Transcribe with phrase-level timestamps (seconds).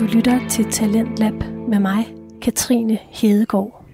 [0.00, 1.34] Du lytter til Talentlab
[1.68, 3.84] med mig, Katrine Hedegaard.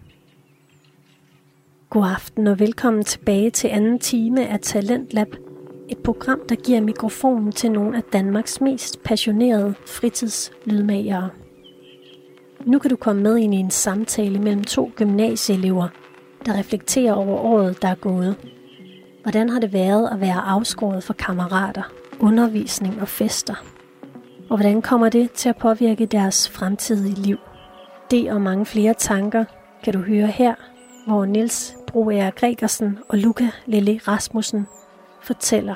[1.90, 5.36] God aften og velkommen tilbage til anden time af Talentlab.
[5.88, 11.30] Et program, der giver mikrofonen til nogle af Danmarks mest passionerede fritidslydmagere.
[12.64, 15.88] Nu kan du komme med ind i en samtale mellem to gymnasieelever,
[16.46, 18.36] der reflekterer over året, der er gået.
[19.22, 23.75] Hvordan har det været at være afskåret fra kammerater, undervisning og fester?
[24.50, 27.38] Og hvordan kommer det til at påvirke deres fremtidige liv?
[28.10, 29.44] Det og mange flere tanker
[29.84, 30.54] kan du høre her,
[31.06, 34.66] hvor Nils Broager Gregersen og Luca Lille Rasmussen
[35.22, 35.74] fortæller.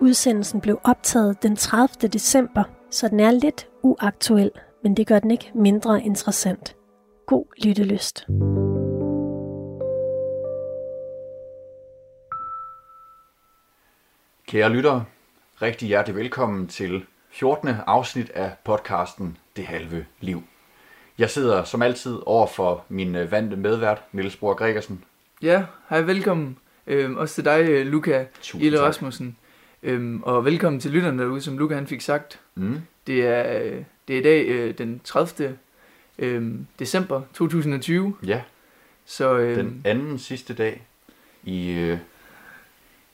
[0.00, 2.08] Udsendelsen blev optaget den 30.
[2.08, 4.50] december, så den er lidt uaktuel,
[4.82, 6.76] men det gør den ikke mindre interessant.
[7.26, 8.26] God lyttelyst.
[14.48, 15.04] Kære lyttere,
[15.62, 17.04] rigtig hjertelig velkommen til
[17.36, 17.68] 14.
[17.86, 20.42] afsnit af podcasten Det Halve Liv.
[21.18, 25.04] Jeg sidder som altid over for min øh, vante medvært, Niels Bror Gregersen.
[25.42, 26.58] Ja, hej, velkommen.
[26.86, 28.80] Øhm, også til dig, øh, Luca Tusind tak.
[28.80, 29.36] Rasmussen.
[29.82, 32.40] Øhm, og velkommen til lytterne derude, som Luca han fik sagt.
[32.54, 32.80] Mm.
[33.06, 35.58] Det er, øh, det er i dag øh, den 30.
[36.18, 38.16] øhm, december 2020.
[38.26, 38.42] Ja,
[39.04, 40.86] Så øhm, den anden sidste dag
[41.44, 41.98] i, øh,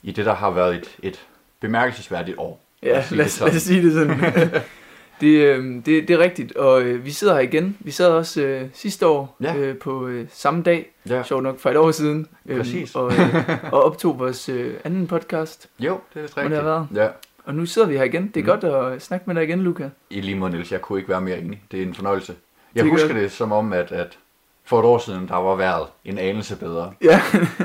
[0.02, 1.26] i det, der har været et, et
[1.60, 2.60] bemærkelsesværdigt år.
[2.82, 4.18] Ja, lad, det os, lad os sige det sådan.
[5.20, 7.76] det, øhm, det, det er rigtigt, og øh, vi sidder her igen.
[7.80, 9.56] Vi sad også øh, sidste år Ja.
[9.56, 12.26] øh, på øh, samme dag, Ja, sjovt nok for et år siden.
[12.56, 12.94] Præcis.
[12.94, 15.68] og, øh, og optog vores øh, anden podcast.
[15.80, 16.68] jo, det er vist Må det rigtigt.
[16.68, 17.08] have Ja,
[17.44, 18.30] Og nu sidder vi her igen.
[18.34, 18.60] Det er Mm.
[18.60, 19.90] godt at snakke med dig igen, Luca.
[20.10, 21.62] i lige måde, Niels, jeg kunne ikke være mere enig.
[21.70, 22.32] Det er en fornøjelse.
[22.32, 22.38] Det
[22.74, 23.20] Jeg er husker godt.
[23.22, 24.18] det som om, at, at
[24.64, 26.92] for et år siden, der var vejret en anelse bedre.
[27.04, 27.20] Ja,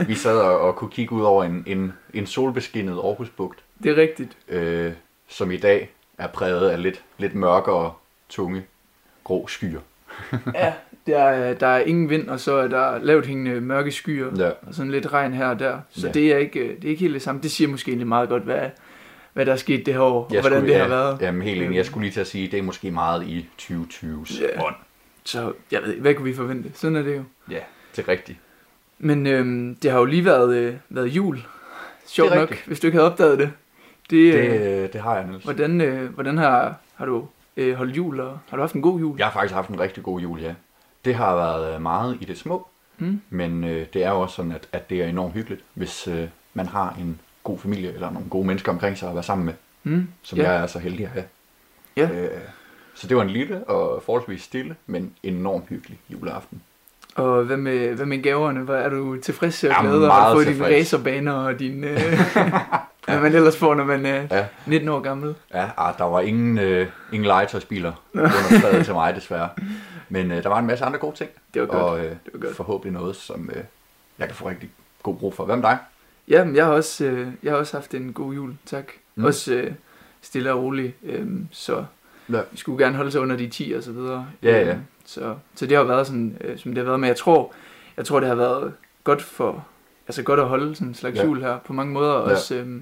[0.07, 3.95] Vi sad og, og kunne kigge ud over en, en, en solbeskinnet Aarhusbugt, det er
[4.01, 4.31] rigtigt.
[4.49, 4.91] øh,
[5.27, 7.93] som i dag er præget af lidt, lidt mørkere,
[8.29, 8.63] tunge,
[9.23, 9.79] grå skyer.
[10.55, 10.73] Ja,
[11.07, 14.49] der er, der er ingen vind, og så er der lavt hængende mørke skyer, Ja.
[14.49, 15.79] og sådan lidt regn her og der.
[15.89, 16.13] Så Ja.
[16.13, 17.41] det, er ikke, det er ikke helt det samme.
[17.41, 18.69] Det siger måske egentlig meget godt, hvad,
[19.33, 21.21] hvad der er sket det her år, og Jeg hvordan skulle, det har ja, været.
[21.21, 21.65] Jamen helt enig.
[21.67, 21.75] Øhm.
[21.75, 24.65] Jeg skulle lige til at sige, at det er måske meget i 2020's Ja.
[24.65, 24.75] ånd.
[25.23, 26.71] Så jeg ved hvad kunne vi forvente?
[26.73, 27.23] Sådan er det jo.
[27.51, 27.59] Ja,
[27.95, 28.37] det er rigtigt.
[28.99, 31.39] Men øhm, det har jo lige været, øh, været jul.
[32.07, 33.51] Sjovt nok, hvis du ikke havde opdaget det.
[34.09, 35.43] Det, Det, øh, øh, det har jeg, Niels.
[35.43, 38.99] hvordan, øh, hvordan har, har du øh, holdt jul, og har du haft en god
[38.99, 39.17] jul?
[39.17, 40.53] Jeg har faktisk haft en rigtig god jul, ja.
[41.05, 42.67] Det har været øh, meget i det små,
[42.99, 43.21] Mm?
[43.29, 46.27] men øh, det er jo også sådan, at, at det er enormt hyggeligt, hvis øh,
[46.53, 49.53] man har en god familie eller nogle gode mennesker omkring sig at være sammen med,
[49.83, 50.07] Mm?
[50.23, 50.51] som ja.
[50.51, 51.25] jeg er så heldig at have.
[51.97, 52.09] Ja.
[52.13, 52.29] Øh,
[52.93, 56.61] så det var en lille og forholdsvis stille, men enormt hyggelig juleaften.
[57.17, 58.59] Og hvad med, hvad med gaverne?
[58.59, 59.91] Hvor er du tilfreds og glad?
[59.91, 61.83] Har du meget fået dine racerbaner og din...
[61.83, 61.99] Øh,
[63.07, 64.45] hvad man ellers får, når man er Ja.
[64.65, 65.35] 19 år gammel.
[65.53, 68.29] Ja, ah, der var ingen, øh, ingen legetøjsbiler under
[68.59, 69.49] slaget til mig, desværre.
[70.09, 71.81] Men øh, der var en masse andre gode ting, Det var godt.
[71.83, 72.55] og øh, det var godt.
[72.55, 73.63] forhåbentlig noget, som øh,
[74.19, 74.69] jeg kan få rigtig
[75.03, 75.45] god brug for.
[75.45, 75.77] Hvad med dig?
[76.27, 78.85] Ja, men jeg har også, øh, jeg har også haft en god jul, tak.
[79.15, 79.23] Mm.
[79.25, 79.71] Også øh,
[80.21, 81.85] stille og rolig, øh, så
[82.31, 82.41] Ja.
[82.51, 84.27] vi skulle gerne holde sig under de 10 og så videre.
[84.43, 84.69] Ja, ja.
[84.73, 87.53] Øh, så, så det har været sådan, øh, som det har været, men jeg tror,
[87.97, 88.73] jeg tror, det har været
[89.03, 89.65] godt for,
[90.07, 91.25] altså godt at holde sådan en slags Ja.
[91.25, 92.13] jul her på mange måder.
[92.13, 92.19] Ja.
[92.19, 92.81] Også, øh,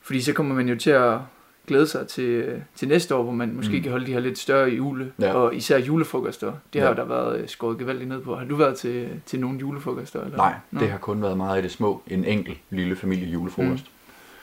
[0.00, 1.18] fordi så kommer man jo til at
[1.66, 3.76] glæde sig til, til næste år, hvor man måske Mm.
[3.76, 3.82] mm.
[3.82, 5.32] kan holde de her lidt større jule, Ja.
[5.34, 6.52] og især julefrokoster.
[6.72, 6.94] Det har Ja.
[6.94, 8.36] der været øh, skåret gevaldigt ned på.
[8.36, 10.24] Har du været til, til nogle julefrokoster?
[10.24, 10.36] Eller?
[10.36, 10.80] Nej, Nå.
[10.80, 12.02] det har kun været meget i det små.
[12.06, 13.84] En enkelt lille familie julefrokost.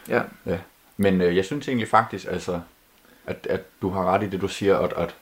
[0.09, 0.21] Ja,
[0.97, 2.59] Men øh, jeg synes egentlig faktisk, altså,
[3.25, 5.15] at, at du har ret i det, du siger, at, at,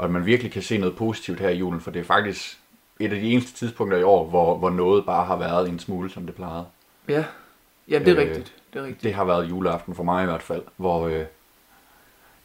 [0.00, 2.58] at man virkelig kan se noget positivt her i julen, for det er faktisk
[3.00, 6.10] et af de eneste tidspunkter i år, hvor, hvor noget bare har været en smule,
[6.10, 6.64] som det plejede.
[7.08, 7.24] ja.
[7.88, 8.52] ja det er Øh, rigtigt.
[8.72, 9.02] Det er rigtigt.
[9.02, 11.24] Det har været juleaften for mig i hvert fald, hvor, øh,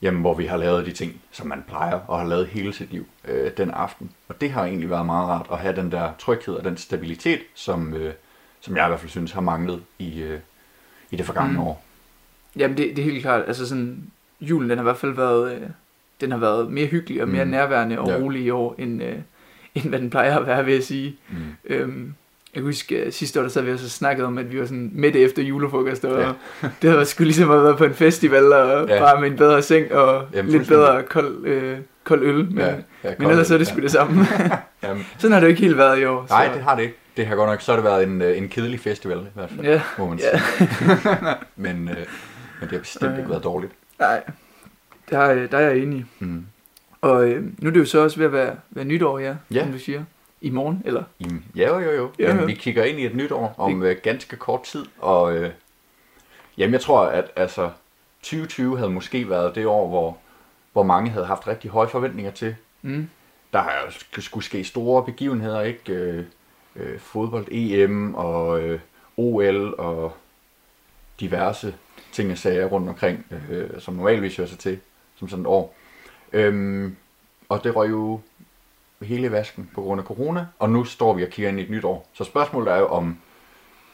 [0.02, 2.92] jamen, hvor vi har lavet de ting, som man plejer og har lavet hele sit
[2.92, 4.12] liv øh, den aften.
[4.28, 7.40] Og det har egentlig været meget rart at have den der tryghed og den stabilitet,
[7.56, 8.14] som, øh,
[8.62, 10.40] som jeg i hvert fald synes har manglet i, øh,
[11.12, 11.60] i det forgangne Mm.
[11.60, 11.84] år.
[12.56, 15.52] Jamen det, det er helt klart, altså sådan, julen den har i hvert fald været,
[15.54, 15.62] øh,
[16.22, 17.52] den har været mere hyggelig og mere Mm.
[17.52, 18.14] nærværende og Ja.
[18.14, 18.20] ja.
[18.24, 19.16] rolig i år, end, øh,
[19.76, 21.16] end hvad den plejer at være, vil jeg sige.
[21.30, 21.36] Mm.
[21.66, 22.14] Øhm,
[22.56, 24.60] jeg kan huske, øh, sidste år, der sad vi også og snakkede om, at vi
[24.60, 26.28] var sådan midt efter julefrokost, og Ja.
[26.28, 26.34] ja.
[26.82, 28.96] det havde sgu ligesom at være på en festival, og Ja.
[28.96, 29.02] ja.
[29.02, 32.66] bare med en bedre seng, og Jamen, lidt bedre kold, øh, kold øl, men, Ja,
[32.68, 34.26] ja, ja, men ellers er det sgu det samme.
[34.84, 34.88] Ja.
[34.90, 36.26] Jamen, sådan har det jo ikke helt været i år.
[36.30, 36.96] nej, så, det har det ikke.
[37.18, 39.50] Det har godt nok, så har det været en, øh, en kedelig festival i hvert
[39.50, 40.40] fald, Ja, må man ja.
[40.58, 40.70] sige.
[41.56, 41.96] men, øh,
[42.60, 43.72] men det har bestemt ikke været dårligt.
[44.02, 44.24] Nej,
[45.10, 46.06] der, er- der er jeg enig.
[46.20, 46.46] Mm.
[47.02, 49.64] Og øh, nu er det jo så også ved at være, være nytår, ja, Ja.
[49.64, 50.04] som du siger.
[50.42, 51.04] I morgen, eller?
[51.20, 52.12] Jamen, Ja, jo, jo, jo.
[52.20, 52.46] Ja, Jamen, ja.
[52.46, 55.52] vi kigger ind i et nyt år om øh, ganske kort tid, og øh,
[56.58, 57.70] jamen, jeg tror, at altså,
[58.22, 60.18] 2020 havde måske været det år, hvor,
[60.74, 62.56] hvor mange havde haft rigtig høje forventninger til.
[62.82, 63.10] Mm.
[63.54, 65.94] Der har jo sk- skulle ske store begivenheder, ikke?
[65.94, 66.24] Øh,
[66.76, 68.80] øh, fodbold, EM og øh,
[69.18, 70.14] OL og
[71.20, 71.76] diverse
[72.12, 74.80] ting og sager rundt omkring, øh, som normalvis hører sig til
[75.16, 75.76] som sådan et år.
[76.34, 76.96] Øhm,
[77.50, 78.20] og det røg jo
[79.02, 81.70] hele vasken på grund af corona, og nu står vi og kigger ind i et
[81.70, 82.10] nyt år.
[82.14, 83.18] Så spørgsmålet er jo, om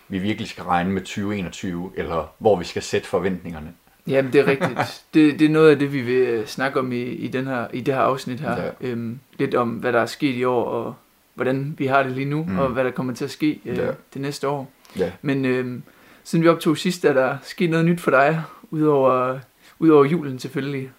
[0.08, 3.74] vi virkelig skal regne med 2021, eller hvor vi skal sætte forventningerne.
[4.08, 5.04] Jamen, det er rigtigt.
[5.14, 7.68] det, det er noget af det, vi vil øh, snakke om i, i, den her,
[7.74, 8.64] i det her afsnit her.
[8.64, 8.70] Ja.
[8.82, 10.96] Øhm, lidt om, hvad der er sket i år, og
[11.34, 12.60] hvordan vi har det lige nu, mm.
[12.60, 13.92] og hvad der kommer til at ske øh, Ja.
[14.14, 14.72] det næste år.
[14.98, 15.12] Ja.
[15.22, 15.84] Men øhm,
[16.28, 19.40] siden vi optog sidst, er der sket noget nyt for dig, udover,
[19.80, 20.92] udover julen selvfølgelig.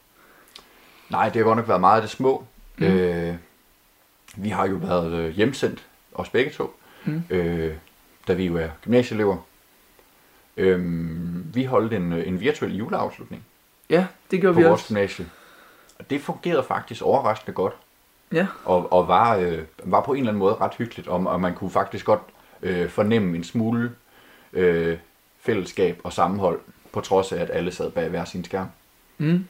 [1.11, 2.45] Nej, det har godt nok været meget af det små.
[2.79, 2.87] Mm.
[2.87, 3.35] Øh,
[4.37, 7.23] vi har jo været øh, hjemsendt, os begge to, Mm.
[7.31, 7.75] øh,
[8.29, 9.37] da vi jo er gymnasieelever.
[10.57, 13.45] Øhm, vi holdt en, øh, en virtuel juleafslutning
[13.91, 14.89] Ja, det gjorde på vi vores også.
[14.89, 15.27] gymnasie.
[15.99, 17.73] Og det fungerede faktisk overraskende godt.
[18.33, 18.47] Ja.
[18.65, 21.55] Og, og var, øh, var på en eller anden måde ret hyggeligt, og, og man
[21.55, 22.21] kunne faktisk godt
[22.63, 23.93] øh, fornemme en smule
[24.53, 24.99] øh,
[25.49, 26.61] fællesskab og sammenhold,
[26.93, 28.67] på trods af, at alle sad bag hver sin skærm.
[29.19, 29.45] Mm.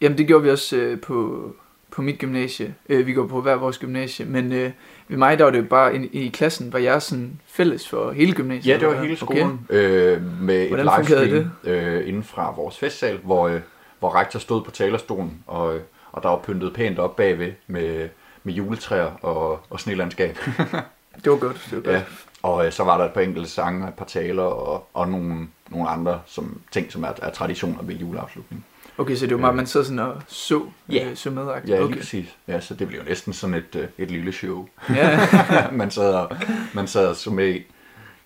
[0.00, 1.42] Jamen, det gjorde vi også øh, på,
[1.90, 2.74] på mit gymnasie.
[2.88, 4.70] Øh, vi går på hver vores gymnasie, men øh,
[5.08, 8.12] ved mig, der var det jo bare i, i klassen, var jeg sådan fælles for
[8.12, 8.72] hele gymnasiet.
[8.74, 12.78] Ja, det var hele skolen øh, med et Hvordan fungerede livestream øh, inden fra vores
[12.78, 13.60] festsal, hvor, øh,
[13.98, 15.80] hvor rektor stod på talerstolen, og, øh,
[16.12, 18.08] og der var pyntet pænt op bagved med,
[18.44, 20.38] med juletræer og, og snelandskab.
[20.58, 20.78] Okay.
[21.24, 21.94] Det var godt, det var godt.
[21.94, 22.02] ja.
[22.42, 25.48] Og øh, så var der et par enkelte sange, et par taler og, og nogle,
[25.70, 28.64] nogle andre som, ting, som er, er traditioner ved juleafslutning.
[28.98, 30.62] Okay, så det var meget, man sad sådan og så,
[30.92, 31.08] Ja.
[31.10, 31.86] øh, så med Ja, okay.
[31.86, 32.36] lige præcis.
[32.48, 35.20] Ja, så det blev jo næsten sådan et, øh, et lille show, Ja,
[35.72, 36.36] man sad og,
[36.74, 37.66] man sad og så med i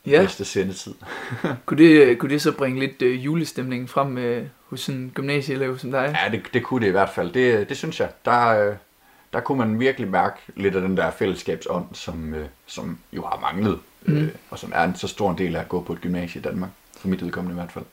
[0.07, 0.21] ja.
[0.21, 0.95] bedste sendetid.
[1.67, 5.91] Kunne, det, kunne det så bringe lidt øh, julestemning frem øh, hos en gymnasieelev som
[5.91, 6.17] dig?
[6.25, 7.33] Ja, det, det kunne det i hvert fald.
[7.33, 8.09] Det, det synes jeg.
[8.25, 8.75] Der, øh,
[9.33, 13.39] der kunne man virkelig mærke lidt af den der fællesskabsånd, som, øh, som jo har
[13.53, 14.17] manglet, Mm.
[14.17, 16.39] øh, og som er en så stor en del af at gå på et gymnasie
[16.41, 16.71] i Danmark.
[17.01, 17.85] For mit udkommende i hvert fald.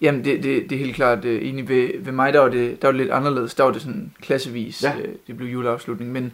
[0.00, 2.82] Jamen, det, det, det er helt klart øh, enig ved, ved mig, der var, det,
[2.82, 3.54] der var det lidt anderledes.
[3.54, 4.92] Der var det sådan klassevis, Ja.
[5.02, 6.12] øh, det blev juleafslutning.
[6.12, 6.32] Men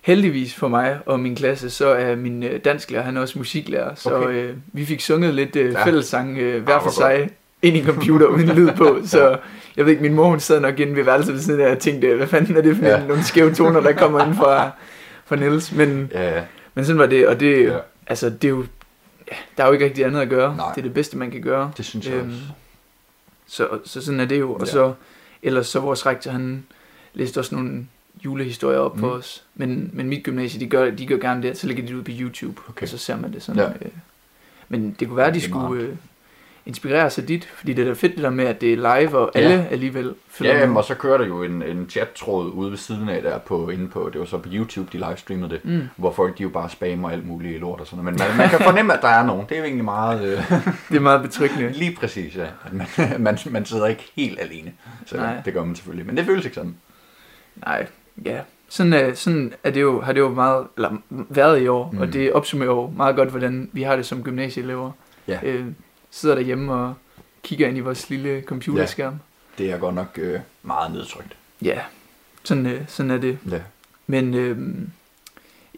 [0.00, 3.94] heldigvis for mig og min klasse, så er min øh, dansklærer, han er også musiklærer.
[3.94, 4.28] Så Okay.
[4.34, 5.84] øh, vi fik sunget lidt øh, Ja.
[5.86, 7.30] fællessang øh, hver Ah, for hvor sig
[7.62, 8.98] ind i computer uden lyd på.
[9.04, 9.38] Så
[9.76, 11.78] jeg ved ikke, min mor hun sad nok inde ved værelset ved siden af og
[11.78, 12.98] tænkte, hvad fanden er det for Ja.
[13.00, 13.06] ja.
[13.06, 14.70] nogle skæve toner, der kommer ind fra,
[15.24, 15.72] fra Niels.
[15.72, 16.42] Men, Ja, ja.
[16.74, 17.78] men sådan var det, og det, Ja.
[18.06, 18.64] altså, det er jo,
[19.30, 20.56] ja, der er jo ikke rigtig andet at gøre.
[20.56, 20.68] Nej.
[20.72, 21.72] Det er det bedste, man kan gøre.
[21.76, 22.40] det synes jeg Øhm, også.
[23.46, 24.52] Så, så sådan er det jo.
[24.54, 24.66] Og Ja.
[24.72, 24.92] så,
[25.42, 26.64] ellers så vores rektor, han
[27.14, 27.86] læste også nogle
[28.24, 29.00] julehistorier op mm.
[29.00, 29.44] For os.
[29.54, 32.02] Men, men mit gymnasie, de gør, de gør gerne det, så lægger de det ud
[32.02, 32.82] på YouTube, Okay.
[32.82, 33.60] og så ser man det sådan.
[33.62, 33.68] Ja.
[33.68, 33.92] Øh.
[34.68, 35.94] Men det kunne være, at de skulle øh,
[36.66, 39.18] inspirere sig dit, fordi det er da fedt det der med, at det er live,
[39.18, 39.64] og alle Ja.
[39.70, 43.08] alligevel følger Ja, jamen, og så kører der jo en, en chat-tråd ude ved siden
[43.08, 45.80] af der på, inde på, det var så på YouTube, de livestreamede det, Mm.
[45.96, 48.20] hvor folk de jo bare spammer alt muligt lort og sådan noget.
[48.20, 49.46] Men man, man kan fornemme, at der er nogen.
[49.48, 50.22] Det er jo egentlig meget...
[50.24, 50.38] Øh,
[50.90, 51.72] Det er meget betryggende.
[51.82, 52.46] lige præcis, ja.
[52.64, 52.86] At man,
[53.22, 54.72] man, man sidder ikke helt alene.
[55.06, 55.40] Så Nej.
[55.44, 56.06] det gør man selvfølgelig.
[56.06, 56.76] Men det føles ikke sådan.
[57.56, 57.86] Nej,
[58.24, 58.38] ja.
[58.68, 61.90] Sådan, er, sådan er det jo, har det jo meget, eller været i år.
[61.92, 61.98] Mm.
[61.98, 64.90] og det opsummerer jo meget godt, hvordan vi har det som gymnasieelever.
[65.28, 65.38] Ja.
[65.42, 65.64] Øh,
[66.14, 66.94] sidder derhjemme og
[67.42, 69.14] kigger ind i vores lille computerskærm.
[69.58, 71.36] Det er godt nok øh, meget nedtrykt.
[71.62, 71.80] Ja,
[72.44, 73.38] sådan, øh, sådan er det.
[73.50, 73.58] Ja.
[74.06, 74.58] Men øh,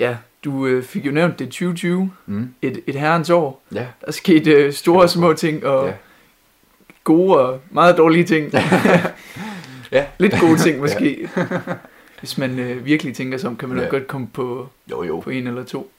[0.01, 2.55] ja, du øh, fik jo nævnt det 2020, Mm.
[2.63, 3.63] et, et herrens år.
[3.75, 3.87] Ja.
[4.07, 5.93] Der skete øh, store og små ting, og Ja.
[7.05, 8.53] gode og meget dårlige ting.
[9.93, 10.07] Ja.
[10.19, 11.29] Lidt gode ting måske.
[12.19, 13.85] Hvis man øh, virkelig tænker sig om, kan man Ja.
[13.85, 15.21] nok godt komme på, Jo, jo.
[15.21, 15.93] på en eller to.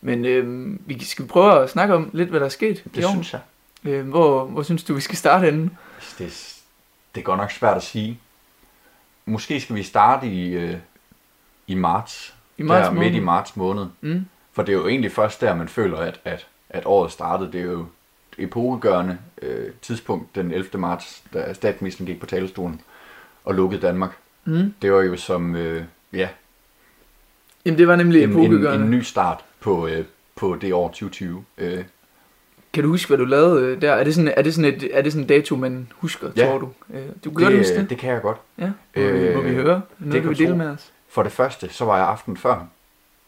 [0.00, 3.32] Men øh, vi skal prøve at snakke om lidt, hvad der er sket Det synes
[3.32, 3.40] jeg.
[3.84, 5.70] Øh, hvor, hvor synes du, vi skal starte henne?
[6.18, 6.58] Det,
[7.14, 8.20] det er godt nok svært at sige.
[9.26, 10.76] Måske skal vi starte i, øh,
[11.66, 12.34] i marts.
[12.58, 13.10] I marts der, måned?
[13.10, 13.86] midt i marts måned.
[14.00, 14.24] Mm.
[14.52, 17.52] For det er jo egentlig først der, man føler, at, at, at året startede.
[17.52, 17.80] Det er jo
[18.38, 20.78] et epokegørende øh, tidspunkt den 11.
[20.78, 22.80] marts, da statsministeren gik på talerstolen
[23.44, 24.16] og lukkede Danmark.
[24.44, 24.74] Mm.
[24.82, 26.28] Det var jo som øh, ja,
[27.64, 30.04] Jamen det var nemlig en, en, en ny start på, øh,
[30.36, 31.44] på det år 2020.
[31.58, 31.84] Øh,
[32.72, 33.92] Kan du huske, hvad du lavede øh, der?
[33.92, 36.46] Er det sådan, er det sådan, et, er det sådan en dato, man husker, Ja.
[36.46, 36.68] tror du?
[36.94, 37.90] Øh, du gør det, det, det?
[37.90, 38.38] det kan jeg godt.
[38.58, 39.74] Ja, Øh, må vi høre?
[39.74, 40.90] det Noget, kan du vil dele med os?
[41.08, 42.66] For det første, så var jeg aften før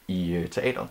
[0.09, 0.87] i øh, teateret.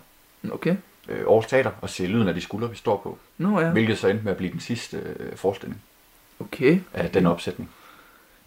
[0.52, 0.76] Okay.
[1.08, 3.18] Øh, Aarhus Teater og se lyden af de skuldre, vi står på.
[3.38, 5.80] Nå ja, Hvilket så endte med at blive den sidste øh, forestilling
[6.40, 6.78] okay.
[6.94, 7.70] af den opsætning.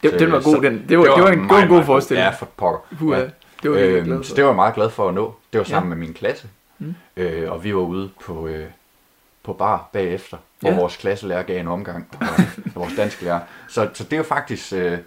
[0.03, 0.85] Det, Så- den var så- god, den.
[0.89, 2.23] Det var, det var, en, det var en meget, god meget forestilling.
[2.25, 2.79] Ja, for pokker.
[2.99, 3.25] Hua, ja.
[3.63, 4.23] det var jeg virkelig glad for.
[4.23, 5.35] så det var jeg meget glad for at nå.
[5.53, 5.95] Det var sammen Ja.
[5.95, 6.47] med min klasse.
[6.79, 6.93] Mm.
[7.17, 8.65] Øh, og vi var ude på, øh,
[9.47, 10.75] på bar bagefter, hvor Ja.
[10.75, 12.07] vores klasselærer gav en omgang.
[12.21, 12.27] Og,
[12.65, 13.39] og vores dansk lærer.
[13.67, 14.73] Så, så det var faktisk...
[14.73, 14.97] Øh,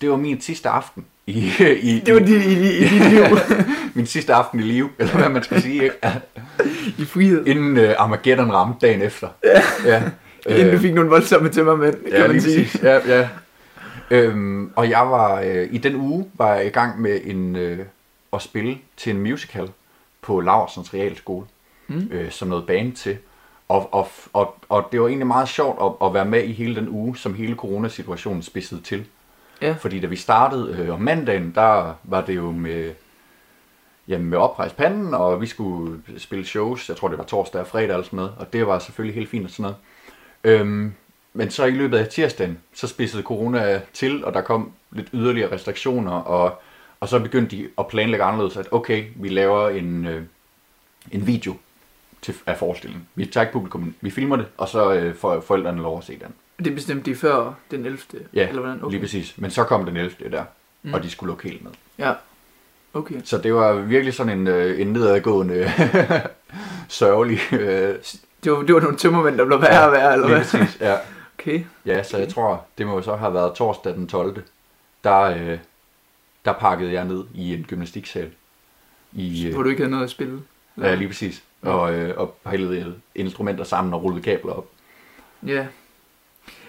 [0.00, 1.50] det var min sidste aften i,
[1.80, 3.22] i, Det var dit, i, i, i dit liv.
[3.94, 5.96] min sidste aften i live, eller hvad man skal sige, ikke?
[6.98, 7.46] I frihed.
[7.46, 9.28] inden uh, Armageddon ramte dagen efter.
[9.44, 9.62] Ja.
[9.84, 10.02] ja.
[10.48, 12.62] Inden du Øh, fik nogle voldsomme tømmermænd, kan ja, man lige sige.
[12.64, 12.82] præcis.
[12.82, 13.28] Ja, ja.
[14.10, 17.78] Øhm, og jeg var, øh, i den uge var jeg i gang med en, øh,
[18.32, 19.68] at spille til en musical
[20.22, 21.46] på Laursens Realskole,
[21.88, 22.08] Mm.
[22.12, 23.16] øh, som noget band til.
[23.68, 26.76] Og, og, og, og det var egentlig meget sjovt at, at være med i hele
[26.76, 29.06] den uge, som hele coronasituationen spidsede til.
[29.62, 29.76] Ja.
[29.80, 32.94] Fordi da vi startede øh, om mandagen, der var det jo med,
[34.08, 37.66] jamen med oprejst panden, og vi skulle spille shows, jeg tror det var torsdag og
[37.66, 39.76] fredag eller sådan noget, og det var selvfølgelig helt fint og sådan noget.
[40.44, 40.92] Øhm,
[41.32, 45.52] men så i løbet af tirsdagen, så spidsede corona til, og der kom lidt yderligere
[45.52, 46.60] restriktioner, og,
[47.00, 50.22] og så begyndte de at planlægge anderledes, at okay, vi laver en, øh,
[51.10, 51.54] en video
[52.22, 53.08] til, af forestillingen.
[53.14, 56.18] Vi tager ikke publikum, vi filmer det, og så øh, får forældrene lov at se
[56.18, 56.64] den.
[56.64, 57.98] Det bestemte de før den 11.
[58.34, 58.78] Ja, eller hvordan?
[58.82, 58.90] Okay.
[58.90, 59.34] Lige præcis.
[59.38, 60.30] Men så kom den 11.
[60.30, 60.44] der,
[60.82, 60.94] Mm.
[60.94, 61.72] og de skulle lukke helt ned.
[61.98, 62.12] Ja,
[62.94, 63.14] okay.
[63.24, 65.70] Så det var virkelig sådan en, øh, en nedadgående,
[66.88, 67.38] sørgelig...
[67.52, 67.94] Øh,
[68.44, 70.60] Det var, det var nogle tømmermænd, der blev værre og værre, eller lige hvad?
[70.60, 70.96] præcis, ja.
[71.38, 71.64] Okay.
[71.86, 74.42] ja, så jeg tror, det må jo så have været torsdag den 12.
[75.04, 75.58] Der, øh,
[76.44, 78.30] der pakkede jeg ned i en gymnastiksal.
[79.12, 80.40] I, Hvor øh, du ikke havde noget at spille.
[80.80, 81.42] ja, lige præcis.
[81.66, 84.66] Og, øh, og hældede instrumenter sammen og rullede kabler op.
[85.46, 85.66] Ja.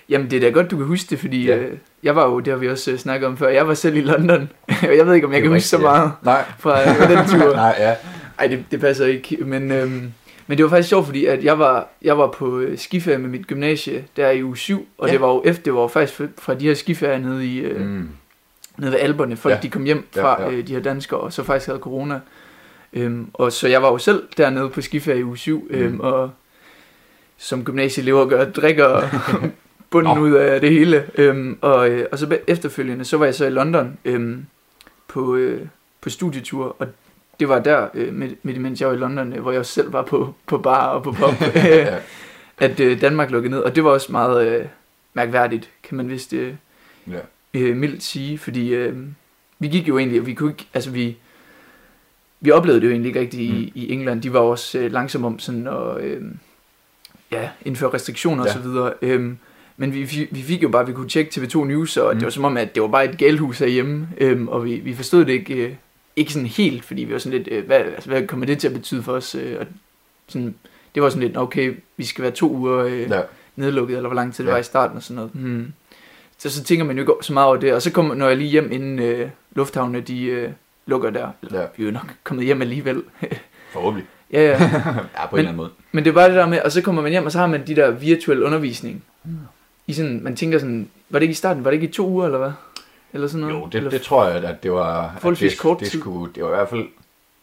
[0.09, 1.55] Jamen, det er da godt, du kan huske det, fordi Ja.
[1.55, 1.61] ja.
[1.63, 3.95] øh, jeg var jo, det har vi også øh, snakket om før, jeg var selv
[3.95, 5.97] i London, og jeg ved ikke, om jeg kan er huske så rigtigt, ja.
[5.97, 7.55] meget Nej, fra øh, den tur.
[7.65, 7.95] nej, ja.
[8.39, 10.11] Ej, det, det passer ikke, men, øhm,
[10.47, 13.29] men det var faktisk sjovt, fordi at jeg var, jeg var på øh, skiferie med
[13.29, 15.11] mit gymnasie der i uge 7, og Ja.
[15.11, 15.13] ja.
[15.13, 17.81] det var jo efter, det var jo faktisk fra- de her skiferier nede, i, øh,
[17.87, 18.09] mm.
[18.77, 19.35] Nede ved Alberne.
[19.35, 19.59] Folk Ja.
[19.63, 20.49] de kom hjem Ja, fra ja.
[20.51, 22.19] Øh, de her danskere, og så faktisk havde corona.
[22.97, 25.99] Øhm, og så jeg var jo selv dernede på skiferie i uge 7, øhm, Mm.
[25.99, 26.31] og
[27.37, 29.01] som gymnasieelever gør, drikker
[29.91, 31.05] bunden ud af det hele.
[31.15, 34.45] Øhm, og, øh, og så efterfølgende, så var jeg så i London øhm,
[35.07, 35.61] på, øh,
[36.01, 36.87] på studietur, og
[37.39, 39.93] det var der, øh, med, med, mens jeg var i London, øh, hvor jeg selv
[39.93, 41.33] var på, på bar og på pop,
[42.57, 43.59] at øh, Danmark lukkede ned.
[43.59, 44.65] Og det var også meget øh,
[45.13, 46.53] mærkværdigt, kan man vist øh,
[47.07, 47.19] ja.
[47.53, 48.95] øh, mildt sige, fordi øh,
[49.59, 51.17] vi gik jo egentlig, vi kunne ikke, altså vi,
[52.41, 53.81] vi oplevede det jo egentlig ikke rigtigt i, Mm.
[53.81, 54.21] i England.
[54.21, 56.21] De var også øh, langsomme om sådan at øh,
[57.31, 58.49] ja, indføre restriktioner Ja.
[58.49, 58.93] og så videre.
[59.01, 59.31] Øh,
[59.77, 62.19] men vi, vi fik jo bare, vi kunne tjekke TV2 News, og Mm.
[62.19, 64.93] det var som om, at det var bare et galhus herhjemme, øh, og vi, vi
[64.95, 65.73] forstod det ikke, øh,
[66.15, 68.67] ikke sådan helt, fordi vi var sådan lidt, øh, hvad, altså, hvad kommer det til
[68.67, 69.35] at betyde for os?
[69.35, 69.65] Øh, og
[70.27, 70.55] sådan,
[70.95, 73.21] det var sådan lidt, okay, vi skal være to uger øh, ja.
[73.55, 74.53] nedlukket, eller hvor lang tid det Ja.
[74.53, 75.31] var i starten og sådan noget.
[75.33, 75.73] Hmm.
[76.37, 78.37] Så, så tænker man jo ikke så meget over det, og så kommer, når jeg
[78.37, 80.49] lige hjem, inden øh, lufthavnene de øh,
[80.87, 81.65] lukker der, eller Ja.
[81.77, 83.03] vi er jo nok kommet hjem alligevel.
[83.73, 84.07] Forhåbentlig.
[84.31, 84.51] ja, ja.
[85.17, 85.69] ja, på en eller anden måde.
[85.91, 87.47] Men det er bare det der med, og så kommer man hjem, og så har
[87.47, 89.03] man de der virtuelle undervisning.
[89.87, 92.07] I sådan, man tænker sådan, var det ikke i starten, var det ikke i to
[92.09, 92.51] uger, eller hvad?
[93.13, 93.55] Eller sådan noget?
[93.55, 95.01] Jo, det, eller, det tror jeg, at det var...
[95.03, 95.99] at Forholdsvis det, kort det, tid.
[95.99, 96.85] skulle, det var i hvert fald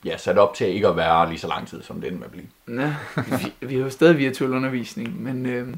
[0.04, 2.26] ja, sat op til ikke at være lige så lang tid, som det endte med
[2.26, 2.46] at blive.
[2.82, 2.94] Ja,
[3.60, 5.68] vi, vi har jo stadig virtuel undervisning, men, øh,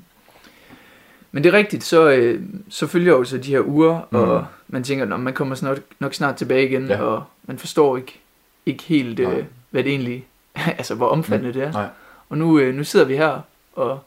[1.33, 4.19] men det er rigtigt, så, øh, så følger jo så de her uger, mm.
[4.19, 4.45] og Mm.
[4.69, 7.03] man tænker, at man kommer snart, nok snart tilbage igen, Ja.
[7.03, 8.21] og man forstår ikke,
[8.67, 10.27] ikke helt, øh, hvad det egentlig,
[10.79, 11.73] altså hvor omfattende det er.
[11.73, 11.89] Nej.
[12.29, 13.41] Og nu, øh, nu sidder vi her,
[13.73, 14.01] og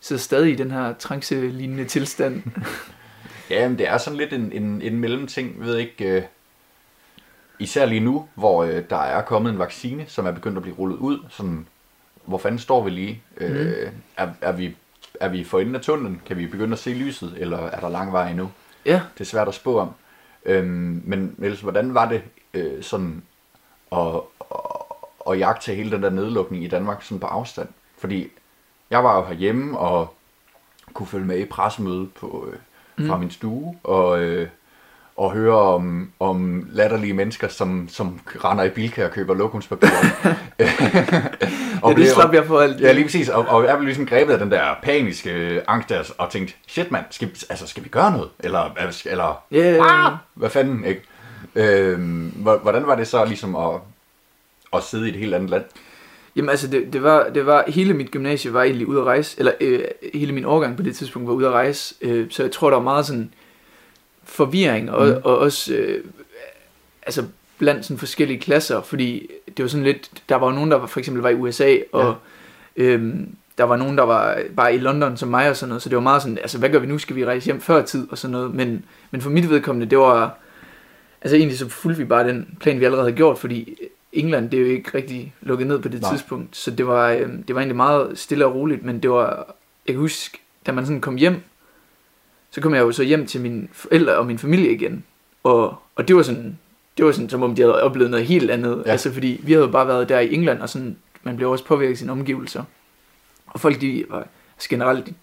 [0.00, 2.42] sidder stadig i den her trance-lignende tilstand.
[3.50, 6.04] Ja, men det er sådan lidt en, en, en mellemting, ved ikke...
[6.04, 6.22] Øh,
[7.58, 10.76] især lige nu, hvor øh, der er kommet en vaccine, som er begyndt at blive
[10.76, 11.18] rullet ud.
[11.30, 11.66] Sådan,
[12.24, 13.22] hvor fanden står vi lige?
[13.36, 14.76] Øh, er, er, vi,
[15.20, 16.22] er vi for enden af tunnelen?
[16.26, 18.50] Kan vi begynde at se lyset, eller er der lang vej endnu?
[18.86, 19.90] ja, Det er svært at spå om.
[20.44, 22.22] Øhm, men Niels, hvordan var det
[22.56, 23.22] øh, sådan
[23.92, 23.98] at,
[24.40, 24.60] at,
[25.30, 27.68] at jagte hele den der nedlukning i Danmark sådan på afstand?
[27.98, 28.28] Fordi
[28.90, 30.14] jeg var jo herhjemme og
[30.94, 32.58] kunne følge med i pressemødet på, øh,
[33.08, 33.20] fra Mm.
[33.20, 34.48] min stue og, øh,
[35.16, 39.88] og høre om, om latterlige mennesker, som, som render i Bilka og køber lokumspapir.
[41.88, 42.80] ja det slap jeg for alt.
[42.80, 43.28] Ja, lige præcis.
[43.28, 46.90] Og, og jeg blev ligesom grebet af den der paniske angst der, og tænkte, shit
[46.90, 48.30] mand, skal, altså, skal vi gøre noget?
[48.40, 48.70] Eller,
[49.04, 49.76] eller ja.
[49.80, 51.02] ah, hvad fanden, ikke?
[51.56, 53.70] Øhm, hvor- hvordan var det så ligesom at,
[54.72, 55.64] at sidde i et helt andet land?
[56.36, 59.38] Jamen altså, det, det, var, det var, hele mit gymnasie var egentlig ude at rejse,
[59.38, 59.80] eller øh,
[60.14, 62.76] hele min årgang på det tidspunkt var ude at rejse, øh, så jeg tror, der
[62.76, 63.30] var meget sådan
[64.24, 65.20] forvirring, og, Mm.
[65.24, 66.04] og også, øh,
[67.02, 67.24] altså
[67.58, 70.98] blandt sådan forskellige klasser, fordi det var sådan lidt, der var nogen, der var, for
[71.00, 72.14] eksempel var i USA, og
[72.76, 75.88] øhm, der var nogen, der var bare i London som mig og sådan noget, så
[75.88, 78.06] det var meget sådan, altså hvad gør vi nu, skal vi rejse hjem før tid
[78.10, 80.38] og sådan noget, men, men for mit vedkommende, det var,
[81.22, 83.78] altså egentlig så fulgte vi bare den plan, vi allerede havde gjort, fordi
[84.12, 86.10] England, det er jo ikke rigtig lukket ned på det Nej.
[86.12, 89.54] Tidspunkt, så det var, øhm, det var egentlig meget stille og roligt, men det var,
[89.86, 91.40] jeg kan huske, da man sådan kom hjem,
[92.50, 95.04] så kom jeg jo så hjem til mine forældre og min familie igen,
[95.42, 96.58] Og, og det var sådan,
[96.96, 98.82] det var sådan, som om de havde oplevet noget helt andet.
[98.86, 98.90] Ja.
[98.90, 101.64] Altså, fordi vi havde jo bare været der i England, og sådan, man blev også
[101.64, 102.64] påvirket af sine omgivelser.
[103.46, 105.14] Og folk, de var altså generelt, de,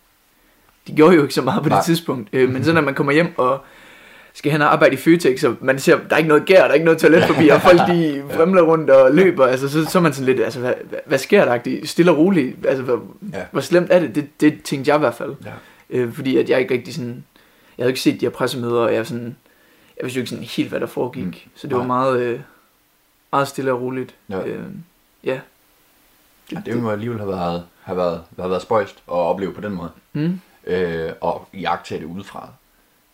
[0.87, 1.77] de gjorde jo ikke så meget på Nej.
[1.77, 2.29] det tidspunkt.
[2.33, 3.61] Øh, men så når man kommer hjem og
[4.33, 6.73] skal og arbejde i Føtex, og man ser, der er ikke noget gær, der er
[6.73, 10.01] ikke noget toilet forbi, og folk de fremler rundt og løber, altså så, så er
[10.01, 10.73] man sådan lidt, altså hvad,
[11.05, 11.57] hvad, sker der?
[11.57, 13.45] Det stille og roligt, altså hvor, Ja.
[13.51, 14.15] hvor slemt er det?
[14.15, 14.41] det?
[14.41, 15.35] Det tænkte jeg i hvert fald.
[15.45, 15.51] Ja.
[15.89, 17.23] Øh, fordi at jeg ikke rigtig sådan,
[17.77, 19.35] jeg havde ikke set de her pressemøder, og jeg sådan,
[19.97, 21.25] jeg vidste jo ikke sådan helt, hvad der foregik.
[21.25, 21.33] Mm.
[21.55, 22.39] Så det var meget, øh,
[23.31, 24.15] meget stille og roligt.
[24.29, 24.45] Ja.
[24.47, 24.63] Øh,
[25.23, 25.39] ja.
[26.51, 29.73] Ja, det må alligevel have været, have været, have været spøjst at opleve på den
[29.73, 29.91] måde.
[30.13, 30.39] Mm.
[30.67, 32.49] Øh, og jagtage det udefra.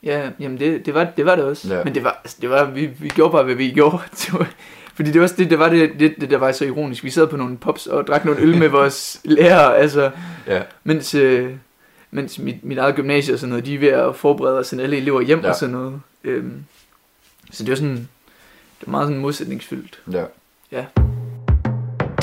[0.03, 1.75] Ja, jamen det, det, var, det var det også.
[1.75, 1.83] Ja.
[1.83, 3.97] Men det var, altså, det var vi, vi gjorde bare, hvad vi gjorde.
[4.95, 7.03] Fordi det var, også det, det var det, det, det, der var så ironisk.
[7.03, 10.11] Vi sad på nogle pops og drak nogle øl med vores lærere, altså,
[10.47, 11.55] Ja, mens, øh,
[12.11, 14.83] mens mit, mit eget gymnasie og sådan noget, de er ved at forberede os sende
[14.83, 15.49] alle elever hjem ja.
[15.49, 16.01] og sådan noget.
[16.23, 16.63] Øhm,
[17.51, 17.95] så det var sådan,
[18.79, 19.99] det var meget sådan modsætningsfyldt.
[20.11, 20.23] ja.
[20.71, 20.85] Ja.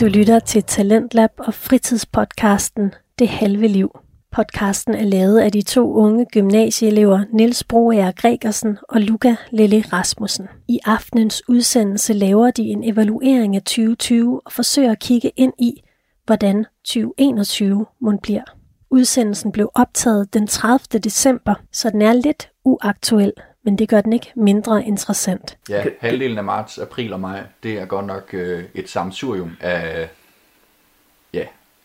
[0.01, 3.99] Du lytter til Talentlab og fritidspodcasten Det Halve Liv.
[4.37, 10.49] Podcasten er lavet af de to unge gymnasieelever Niels Broager Gregersen og Luca Lille Rasmussen.
[10.69, 15.83] I aftenens udsendelse laver de en evaluering af 2020 og forsøger at kigge ind i,
[16.27, 18.43] hvordan 2021 mund bliver.
[18.91, 20.79] Udsendelsen blev optaget den 30.
[20.99, 23.33] december, så den er lidt uaktuel,
[23.65, 25.59] men det gør den ikke mindre interessant.
[25.69, 30.09] Ja, halvdelen af marts, april og maj, det er godt nok øh, et samsurium af...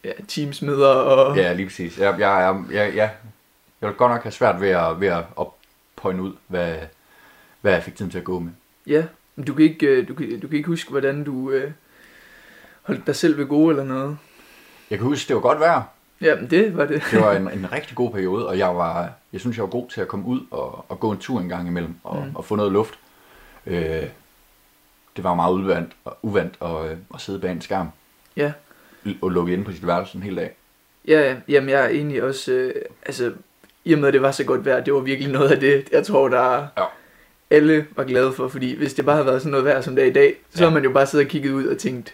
[0.04, 1.38] Ja, teamsmøder og...
[1.38, 2.00] ja lige præcis.
[2.00, 2.96] Jeg, jeg, jeg, jeg,
[3.82, 5.26] jeg, vil godt nok have svært ved at, ved at,
[5.96, 6.76] pointe ud, hvad,
[7.62, 8.52] hvad jeg fik tiden til at gå med.
[8.88, 9.06] Ja,
[9.36, 11.72] men du kan ikke, øh, du kan, du kan ikke huske, hvordan du øh,
[12.82, 14.18] holdt dig selv ved gode eller noget.
[14.90, 15.82] Jeg kan huske, det var godt vejr.
[16.22, 17.04] Ja, men det var det.
[17.12, 19.90] Det var en, en rigtig god periode, og jeg var, jeg synes, jeg var god
[19.90, 22.36] til at komme ud og, og gå en tur en gang imellem og, mm.
[22.36, 23.00] Og få noget luft.
[23.66, 24.08] Øh,
[25.16, 25.92] det var meget uvandt,
[26.22, 27.90] uvandt at, øh, at sidde bag en skærm
[28.36, 28.52] Ja.
[29.22, 30.52] Og lukke inde på sit værelse en hel dag.
[31.08, 32.74] Ja, ja, jamen jeg er egentlig også, øh,
[33.06, 33.32] altså,
[33.86, 35.90] i og med at det var så godt vejr, det var virkelig noget af det,
[35.92, 36.84] jeg tror, der Ja.
[37.50, 40.04] alle var glade for, fordi hvis det bare havde været sådan noget vejr som det
[40.04, 40.70] er i dag, så Ja.
[40.70, 42.14] har man jo bare siddet og kigget ud og tænkt,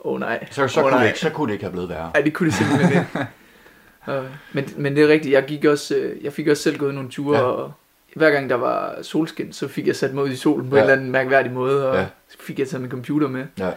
[0.00, 1.00] åh oh, nej, Så, så, oh, kunne nej.
[1.02, 2.10] det ikke, så kunne det ikke have blevet værre.
[2.14, 3.26] Ej, det kunne det simpelthen ikke.
[4.52, 7.10] Men, men det er rigtigt, jeg, gik også, øh, jeg fik også selv gået nogle
[7.10, 7.44] ture, Ja.
[7.44, 7.72] og
[8.16, 10.82] hver gang der var solskin, så fik jeg sat mig ud i solen på Ja.
[10.82, 12.06] en eller anden mærkværdig måde, og Ja.
[12.40, 13.44] fik jeg taget min computer med.
[13.58, 13.70] Ja.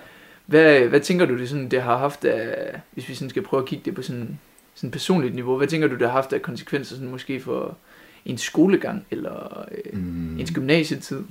[0.48, 3.64] Hvad, hvad tænker du, det, sådan, det har haft af, hvis vi sådan skal prøve
[3.64, 4.40] at kigge det på sådan,
[4.76, 7.78] sådan personligt niveau, hvad tænker du, det har haft af konsekvenser sådan måske for
[8.26, 11.22] en skolegang, eller øh, Mm, ens gymnasietid?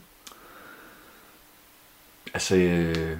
[2.35, 3.17] altså, øh,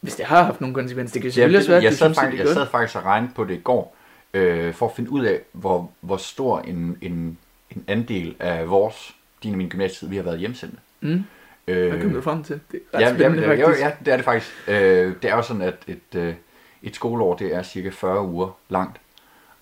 [0.00, 2.44] Hvis det har haft nogle konsekvenser, det kan selvfølgelig også være, at jeg, sad faktisk,
[2.44, 3.96] jeg sad faktisk og regnede på det i går,
[4.34, 7.38] øh, for at finde ud af, hvor, hvor stor en, en,
[7.76, 10.78] en andel af vores, din og min gymnasietid, vi har været hjemsendte.
[11.00, 11.24] Mm,
[11.68, 12.60] Øh, hvad kom du frem til?
[12.72, 13.84] Det er ret ja, spændende, ja, ja, faktisk.
[13.84, 14.68] ja, det er det faktisk.
[14.68, 16.34] Øh, det er jo sådan, at et, øh,
[16.82, 18.98] et skoleår, det er cirka 40 uger langt.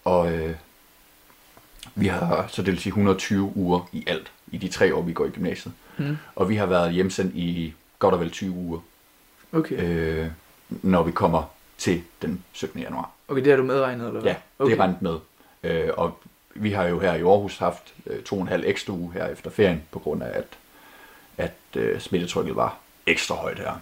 [0.04, 0.54] Og øh,
[1.94, 5.12] vi har, så det vil sige 120 uger i alt, i de tre år, vi
[5.12, 5.74] går i gymnasiet.
[5.98, 8.80] Mm, Og vi har været hjemsendt i godt og vel 20 uger,
[9.52, 9.80] okay.
[9.80, 10.26] øh,
[10.68, 11.42] når vi kommer
[11.78, 12.80] til den 17.
[12.80, 13.10] januar.
[13.28, 14.30] okay, det har du medregnet, eller hvad?
[14.30, 14.72] Ja, okay.
[14.72, 15.16] det er rent med.
[15.62, 16.18] Øh, og
[16.54, 19.26] vi har jo her i Aarhus haft øh, to og en halv ekstra uge her
[19.26, 20.44] efter ferien, på grund af, at,
[21.38, 23.80] at øh, smittetrykket var ekstra højt her.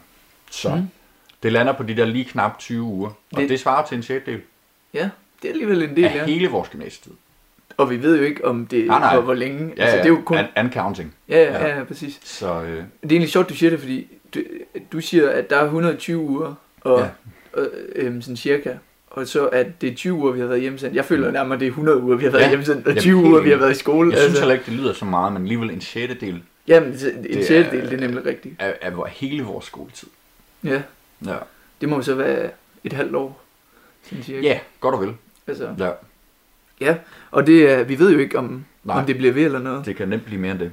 [0.51, 0.75] Så mm.
[0.81, 0.89] Mm.
[1.43, 4.03] det lander på de der lige knap 20 uger, og det, Det- svarer til en
[4.03, 4.41] sjettedel
[4.95, 5.11] Ja,
[5.43, 6.25] det er alligevel en del, af ja.
[6.25, 7.13] hele vores gymnasietid.
[7.77, 9.15] Og vi ved jo ikke, om det Nej, nej.
[9.15, 9.73] for hvor længe.
[9.77, 10.39] Ja, altså, det er jo kun...
[10.57, 11.15] and, counting.
[11.29, 11.79] Ja, ja, ja.
[11.79, 12.21] ja, præcis.
[12.25, 14.41] Så øh, Det er egentlig sjovt, du siger det, fordi du,
[14.93, 17.07] du siger, at der er 120 uger, og, Ja.
[17.61, 18.75] og øhm, sådan cirka.
[19.11, 20.97] Og så at det er 20 uger, vi har været hjemsendt.
[20.97, 22.49] Jeg føler nærmere, at det er 100 uger, vi har været Ja.
[22.49, 24.13] hjemsendt, og Jamen, 20 helt uger, vi har været i skole.
[24.13, 26.89] jeg synes heller ikke, det lyder så meget, men alligevel en sjettedel Jamen,
[27.29, 28.55] en sjettedel, det er nemlig rigtigt.
[28.59, 30.09] af, af vor- hele vores skoletid.
[30.65, 30.83] Ja,
[31.27, 31.37] Ja,
[31.81, 32.51] det må jo så være
[32.85, 33.43] et halvt år,
[34.03, 34.41] sådan cirka.
[34.49, 35.15] ja godt og vel.
[35.47, 35.91] Altså, Ja,
[36.81, 36.97] ja,
[37.31, 38.99] og det er, vi ved jo ikke, om, Nej.
[38.99, 39.87] om det bliver ved eller noget.
[39.87, 40.71] det kan nemt blive mere end det.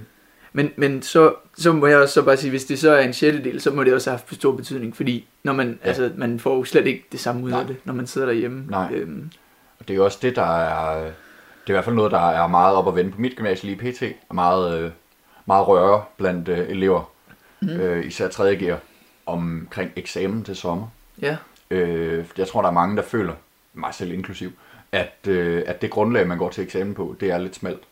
[0.53, 3.13] Men, men så, så må jeg også så bare sige, hvis det så er en
[3.13, 5.73] sjettedel, så må det også have haft stor betydning, fordi når man, Ja.
[5.83, 5.87] ja.
[5.87, 7.59] altså, man får jo slet ikke det samme ud Nej.
[7.61, 8.65] af det, når man sidder derhjemme.
[8.69, 8.89] Nej.
[8.93, 9.31] Øhm,
[9.79, 11.01] Og det er jo også det, der er...
[11.01, 13.69] Det er i hvert fald noget, der er meget op at vende på mit gymnasie
[13.75, 14.03] lige pt.
[14.29, 14.91] Og meget, øh,
[15.51, 17.11] meget røre blandt øh, elever,
[17.61, 17.69] mm.
[17.69, 18.55] Øh, især 3.
[18.55, 18.79] gear,
[19.25, 20.87] omkring eksamen til sommer.
[21.21, 21.37] ja,
[21.71, 23.33] Øh, jeg tror, der er mange, der føler,
[23.73, 24.51] mig selv inklusiv,
[24.91, 27.83] at, øh, at det grundlag, man går til eksamen på, det er lidt smalt.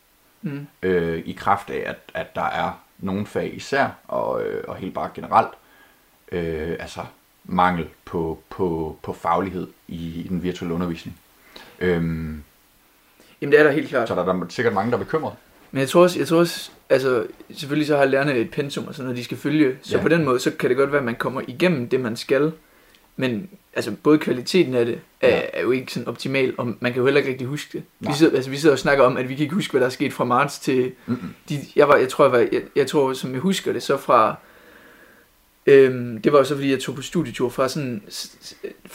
[0.42, 4.76] mm, Øh, I kraft af, at, at der er nogle fag især, og, øh, og
[4.76, 5.54] helt bare generelt,
[6.32, 7.02] øh, altså
[7.44, 11.18] mangel på, på, på faglighed i, i den virtuelle undervisning.
[11.80, 12.44] Øhm,
[13.42, 14.08] jamen det er der helt klart.
[14.08, 15.34] så der er der sikkert mange, der er bekymret.
[15.72, 18.94] Men jeg tror også, jeg tror også altså selvfølgelig så har lærerne et pensum og
[18.96, 19.76] sådan noget, de skal følge.
[19.82, 20.02] Så Ja.
[20.02, 22.52] på den måde, så kan det godt være, at man kommer igennem det, man skal.
[23.18, 25.42] Men altså både kvaliteten af det er, Ja.
[25.54, 27.84] er jo ikke sådan optimal, og man kan jo heller ikke rigtig huske det.
[28.00, 29.88] Vi sidder, altså, vi sidder og snakker om, at vi kan ikke huske, hvad der
[29.88, 30.92] er sket fra marts til...
[31.06, 31.34] Mm-mm.
[31.50, 33.98] De, jeg, var, jeg, tror, jeg, var, jeg, jeg tror, som jeg husker det, så
[33.98, 34.36] fra...
[35.66, 38.38] Øhm, det var jo så, fordi jeg tog på studietur fra sådan s-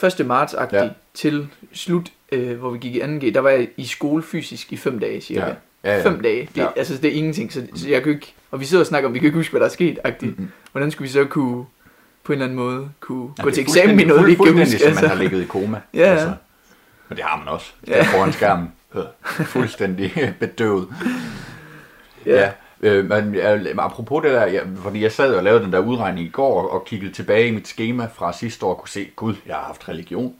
[0.01, 0.25] s- 1.
[0.25, 0.89] marts ja.
[1.13, 3.33] til slut, øh, hvor vi gik i 2G.
[3.33, 5.45] Der var jeg i skole fysisk i fem dage, cirka.
[5.47, 5.53] Ja.
[5.85, 5.97] Ja.
[5.97, 6.03] Ja.
[6.05, 6.49] Fem dage.
[6.55, 6.67] Det, Ja.
[6.75, 7.53] Altså, det er ingenting.
[7.53, 8.33] Så, så jeg kan ikke...
[8.51, 9.99] Og vi sidder og snakker om, vi kan ikke huske, hvad der er sket.
[10.07, 10.25] -agtigt.
[10.25, 10.51] Mm-mm.
[10.71, 11.65] Hvordan skulle vi så kunne
[12.23, 14.43] på en eller anden måde kunne Ja, gå til eksamen i fuldstændig- noget, vi ikke
[14.43, 14.95] kan fuldstændig, huske?
[14.95, 15.79] som man har ligget i koma.
[15.93, 16.25] Ja, ja.
[17.09, 17.71] Men det har man også.
[17.87, 18.03] Ja.
[18.03, 18.71] Foran skærmen.
[19.55, 20.87] Fuldstændig bedøvet.
[22.25, 22.35] ja.
[22.35, 22.49] Ja.
[22.81, 23.35] Øh, men
[23.79, 26.85] apropos det der, ja, fordi jeg sad og lavede den der udregning i går og,
[26.85, 29.89] kiggede tilbage i mit schema fra sidste år og kunne se, gud, jeg har haft
[29.89, 30.33] religion.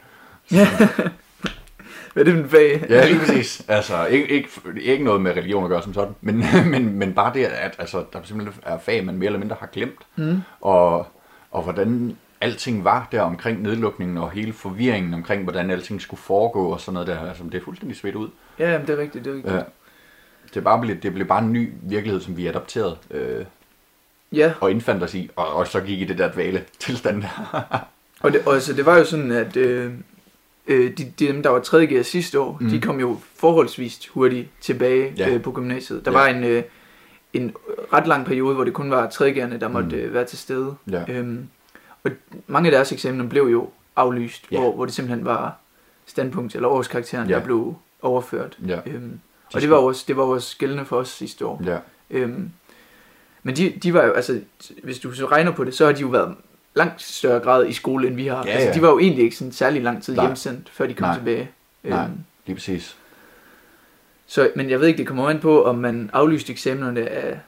[2.15, 2.85] Hvad er det fag?
[2.89, 3.65] Ja, lige præcis.
[3.67, 4.49] Altså, ikke, ikke,
[4.81, 8.03] ikke noget med religion at gøre som sådan, men, men, men bare det, at altså,
[8.13, 9.99] der simpelthen er fag, man mere eller mindre har glemt.
[10.15, 10.41] Mm.
[10.61, 11.07] Og,
[11.51, 16.67] og hvordan alting var der omkring nedlukningen og hele forvirringen omkring, hvordan alting skulle foregå
[16.67, 17.27] og sådan noget der.
[17.27, 18.29] Altså, det er fuldstændig svedt ud.
[18.59, 19.55] Ja, jamen, det er rigtigt, det er rigtigt.
[19.55, 19.61] Ja.
[20.49, 23.45] Det, er bare blevet, det blev bare en ny virkelighed, som vi adopterede øh,
[24.31, 27.59] Ja, og indfandt os i, og, og så gik i det der dvale tilstand der.
[28.23, 29.93] og det, altså, det var jo sådan, at øh,
[30.67, 32.69] øh, de, de, dem, der var 3.G'er sidste år, Mm.
[32.69, 35.29] de kom jo forholdsvis hurtigt tilbage Ja.
[35.33, 36.05] øh, på gymnasiet.
[36.05, 36.17] Der Ja.
[36.17, 36.63] var en, øh,
[37.33, 37.55] en
[37.93, 39.95] ret lang periode, hvor det kun var 3.G'erne, der måtte Mm.
[39.95, 40.75] øh, være til stede.
[40.91, 41.03] Ja.
[41.09, 41.47] Øhm,
[42.03, 42.11] og
[42.47, 44.59] mange af deres eksamener blev jo aflyst, Ja.
[44.59, 45.57] hvor, hvor det simpelthen var
[46.05, 47.35] standpunkt eller årskarakteren, Ja.
[47.35, 48.57] der blev overført.
[48.67, 48.79] Ja.
[48.85, 49.19] Øhm,
[49.53, 51.61] og det var, også, det var også gældende for os sidste år.
[51.65, 51.77] Ja.
[52.09, 52.49] Øhm,
[53.43, 54.39] men de, de var jo, altså,
[54.83, 56.35] hvis du så regner på det, så har de jo været
[56.75, 58.43] langt større grad i skole, end vi har.
[58.45, 58.73] Ja, altså, ja.
[58.73, 60.25] de var jo egentlig ikke sådan særlig lang tid Nej.
[60.25, 61.17] hjemsendt, før de kom Nej.
[61.17, 61.49] tilbage.
[61.83, 62.03] Nej.
[62.03, 62.97] Øhm, Lige præcis.
[64.27, 67.39] så, men jeg ved ikke, det kommer an på, om man aflyste eksamenerne af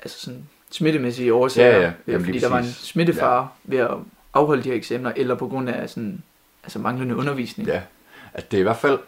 [0.00, 1.68] altså sådan smittemæssige årsager.
[1.68, 1.86] Ja, ja.
[1.86, 3.70] øh, Jamen, fordi der var en smittefare ja.
[3.70, 3.90] ved at
[4.34, 6.22] afholde de her eksamener, eller på grund af sådan,
[6.64, 7.68] altså manglende undervisning.
[7.68, 7.82] Ja,
[8.34, 8.98] altså det er i hvert fald,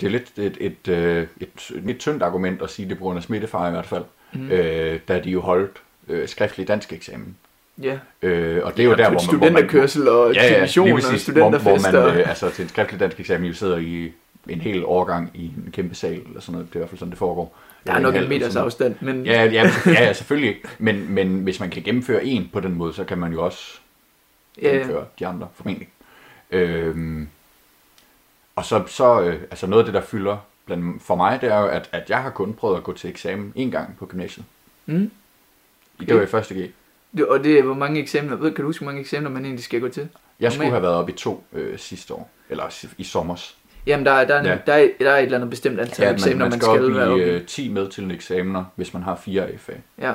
[0.00, 3.04] det er lidt et, et, øh, et, et lidt tyndt argument at sige, det på
[3.04, 4.50] grund af smittefare i hvert fald, mm.
[4.50, 7.36] øh, da de jo holdt øh, skriftlig dansk eksamen.
[7.82, 7.98] Ja.
[8.22, 9.38] Øh, og det er jo der, hvor man...
[9.38, 12.06] hvor man Studenterkørsel og ja, ja, lige og præcis, hvor, hvor studenterfester.
[12.06, 14.12] man, øh, altså til en skriftlig dansk eksamen, jo sidder i
[14.48, 16.98] en hel årgang i en kæmpe sal, eller sådan noget, det er i hvert fald
[16.98, 17.56] sådan, det foregår.
[17.86, 20.56] der er Øh, nok en meters afstand, men Ja, ja, ja, ja, selvfølgelig.
[20.78, 23.78] Men, men hvis man kan gennemføre en på den måde, så kan man jo også
[24.62, 24.72] Ja, ja.
[24.72, 25.88] gennemføre de andre, formentlig.
[26.50, 27.28] Øhm,
[28.56, 31.58] og så, så øh, altså noget af det, der fylder blandt, for mig, det er
[31.60, 34.46] jo, at, at jeg har kun prøvet at gå til eksamen en gang på gymnasiet.
[34.86, 35.10] Mm.
[36.00, 36.70] Det var i første G.
[37.16, 39.44] Det, og det er, hvor mange eksamener, ved, kan du huske, hvor mange eksamener man
[39.44, 40.08] egentlig skal gå til?
[40.40, 43.56] Jeg skulle have været oppe i to øh, sidste år, eller i sommers.
[43.86, 44.58] Jamen, der, er- der, er, Ja.
[44.66, 46.94] der, er, der er et eller andet bestemt antal Ja, eksamener, man, man skal, op
[46.94, 47.30] være i oppe i.
[47.30, 49.72] øh, 10 medtillende eksamener, hvis man har fire AFA.
[49.98, 50.12] Ja.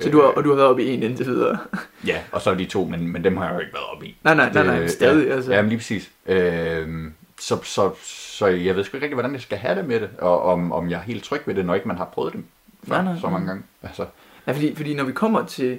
[0.00, 1.58] Så du har, og du har været oppe i en indtil videre.
[2.06, 4.06] Ja, og så er de to, men, men dem har jeg jo ikke været oppe
[4.06, 4.16] i.
[4.24, 5.26] nej, nej, nej, nej, Det- stadig.
[5.28, 5.52] ja, altså.
[5.52, 6.10] Ja, men lige præcis.
[6.26, 10.00] Øhm, så, så, så jeg ved sgu ikke rigtig, hvordan jeg skal have det med
[10.00, 12.32] det, og om, om jeg er helt tryg ved det, når ikke man har prøvet
[12.32, 12.44] det
[12.88, 13.62] før, Nej, nej, så mange gange.
[13.82, 14.06] Altså,
[14.46, 15.78] Ja, fordi, fordi når vi kommer til,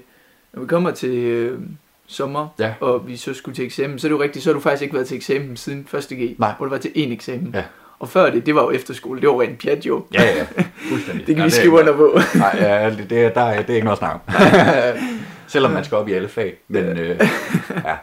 [0.55, 1.59] når vi kommer til øh,
[2.07, 2.73] sommer, Ja.
[2.79, 4.81] og vi så skulle til eksamen, så er det jo rigtigt, så har du faktisk
[4.81, 6.07] ikke været til eksamen siden 1.
[6.09, 6.51] G, Nej.
[6.57, 7.51] hvor du var til én eksamen.
[7.53, 7.63] Ja.
[7.99, 10.05] Og før det, det var jo efterskole, det var rent pjat jo.
[10.13, 10.45] ja, ja,
[10.89, 11.19] fuldstændig.
[11.27, 12.19] Det kan ja, vi skrive under på.
[12.35, 14.19] Nej, ja, det, det, er- der, er- det er ikke noget om.
[15.47, 17.19] Selvom man skal op i alle fag, men øh,
[17.85, 17.95] ja.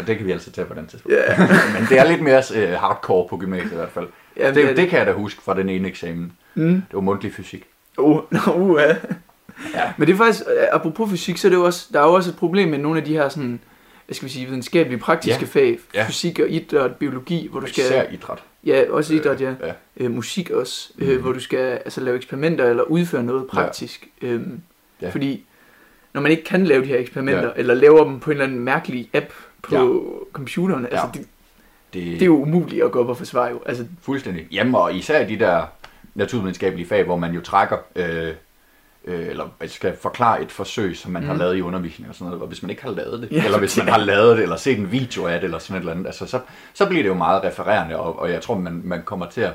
[0.00, 1.16] Og det kan vi altså tage på den tidspunkt.
[1.16, 1.38] Ja.
[1.78, 4.06] men det er lidt mere øh, hardcore på gymnasiet i hvert fald.
[4.36, 6.32] Ja, det, det kan jeg da huske fra den ene eksamen.
[6.54, 6.64] Mm.
[6.74, 7.64] Det var mundtlig fysik.
[7.98, 8.22] Uh,
[8.56, 8.80] uh,
[9.74, 9.92] ja.
[9.98, 12.12] Men det er faktisk, øh, apropos fysik, så er det jo også, der er jo
[12.12, 13.60] også et problem med nogle af de her sådan,
[14.06, 15.60] hvad skal vi sige, videnskabelige praktiske Ja.
[15.60, 16.06] fag, Ja.
[16.08, 18.38] fysik og idræt, biologi, hvor du skal, Især idræt.
[18.66, 19.72] ja, også idræt, ja, ja.
[19.96, 21.22] øh, musik også, øh, Mhm.
[21.22, 24.08] hvor du skal altså, lave eksperimenter eller udføre noget praktisk.
[24.22, 24.26] Ja.
[24.26, 24.60] Øhm,
[25.02, 25.10] Ja.
[25.10, 25.44] Fordi
[26.14, 27.50] når man ikke kan lave de her eksperimenter, Ja.
[27.56, 29.26] eller laver dem på en eller anden mærkelig app
[29.62, 30.28] på ja.
[30.32, 31.18] computeren, altså Ja.
[31.18, 31.26] det,
[31.94, 33.62] Det, det er jo umuligt at gå op og forsvare jo.
[33.66, 34.46] Altså, Fuldstændig.
[34.52, 35.62] Jamen, og især de der
[36.14, 38.28] naturvidenskabelige fag, hvor man jo trækker, øh,
[39.04, 41.28] øh, eller skal forklare et forsøg, som man mm.
[41.28, 43.44] har lavet i undervisning og sådan noget, og hvis man ikke har lavet det, Ja,
[43.44, 45.80] eller hvis man har lavet det, eller set en video af det, eller sådan et
[45.80, 46.40] eller andet, altså, så,
[46.74, 49.52] så bliver det jo meget refererende, og, og jeg tror, man, man kommer til at,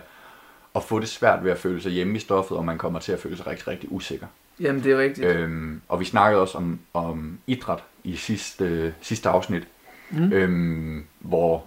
[0.75, 3.11] at få det svært ved at føle sig hjemme i stoffet, og man kommer til
[3.11, 4.27] at føle sig rigtig, rigtig usikker.
[4.59, 5.27] jamen det er rigtigt.
[5.27, 9.63] Øhm, og vi snakkede også om, om idræt i sidste, sidste afsnit,
[10.11, 10.33] Mm.
[10.33, 11.63] øhm, hvor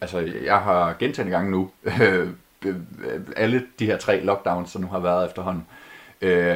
[0.00, 2.28] altså, jeg har gentagende gange nu, øh,
[2.66, 2.74] øh,
[3.36, 5.81] alle de her tre lockdowns, som nu har været efterhånden, øh,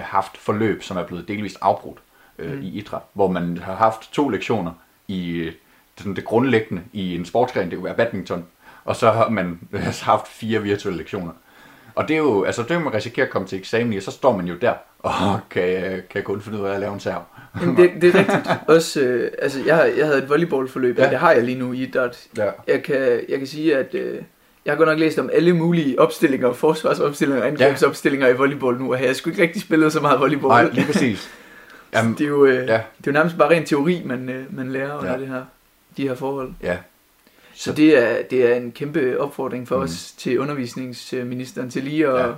[0.02, 1.98] haft forløb, som er blevet delvist afbrudt
[2.38, 2.62] øh, Mm.
[2.62, 4.72] i idræt, hvor man har haft to lektioner
[5.08, 5.52] i øh,
[5.98, 8.44] sådan det grundlæggende i en sportsgren, det være badminton,
[8.84, 11.32] og så har man øh, haft fire virtuelle lektioner.
[11.94, 14.10] Og det er jo, altså det man risikerer at komme til eksamen i, og så
[14.10, 15.12] står man jo der, og
[15.50, 17.22] kan, kan kun finde ud af at lave en serv.
[17.60, 18.48] Jamen, det, det er rigtigt.
[18.76, 21.10] Også, øh, altså, jeg, jeg havde et volleyballforløb, ja.
[21.10, 22.26] Det har jeg lige nu i idræt.
[22.36, 22.50] Ja.
[22.66, 24.22] Jeg kan, jeg kan sige, at øh,
[24.66, 28.92] jeg har godt nok læst om alle mulige opstillinger, forsvarsopstillinger og angrebsopstillinger i volleyball nu,
[28.92, 30.48] og jeg har sgu ikke rigtig spillet så meget volleyball.
[30.48, 31.30] Nej, lige præcis.
[31.94, 32.60] Jamen, det, er jo, øh, ja.
[32.62, 35.18] det er jo nærmest bare ren teori, man, øh, man lærer under Ja.
[35.18, 35.42] det her,
[35.96, 36.52] de her forhold.
[36.62, 36.76] ja.
[37.54, 39.82] Så det er, det er en kæmpe opfordring for Mm.
[39.82, 42.26] os til undervisningsministeren til lige at Ja.
[42.26, 42.32] ja.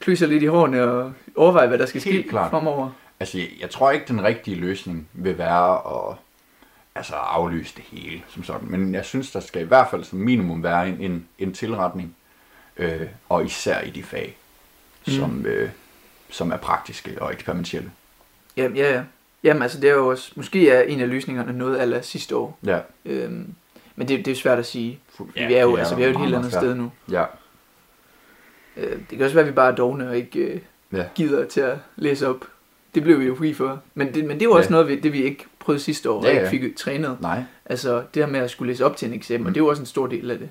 [0.00, 2.50] klø sig lidt i hårene og overveje, hvad der skal Helt ske klart.
[2.50, 2.90] fremover.
[3.20, 6.16] Altså, jeg, jeg tror ikke, den rigtige løsning vil være at
[7.00, 8.68] altså, aflyse det hele som sådan.
[8.70, 12.16] Men jeg synes, der skal i hvert fald som minimum være en, en, en tilretning.
[12.76, 14.36] Øh, og især i de fag,
[15.06, 15.12] Mm.
[15.12, 15.70] som, øh,
[16.30, 17.90] som er praktiske og eksperimentelle.
[18.56, 19.02] Jamen, ja, ja.
[19.44, 22.58] Jamen, altså, det er jo også, måske er en af løsningerne noget af sidste år.
[22.66, 22.78] Ja.
[23.04, 23.54] Øhm,
[23.96, 24.98] men det, det er jo svært at sige.
[25.20, 26.62] Ja, Ja, vi er jo, det altså, vi er jo et helt andet svært.
[26.62, 26.92] sted nu.
[27.10, 27.24] Ja.
[28.76, 30.60] Øh, det kan også være, at vi bare er dogne og ikke øh,
[30.92, 31.04] Ja.
[31.14, 32.44] gider til at læse op.
[32.94, 33.80] Det blev vi jo fri for.
[33.94, 34.72] Men det, men det er jo også Ja.
[34.72, 36.50] noget, vi, det vi ikke prøvede sidste år, Ja, og ja.
[36.50, 37.16] ikke fik trænet.
[37.20, 39.46] Nej, Altså, det her med at skulle læse op til en eksamen, Mm.
[39.46, 40.50] og det er jo også en stor del af det.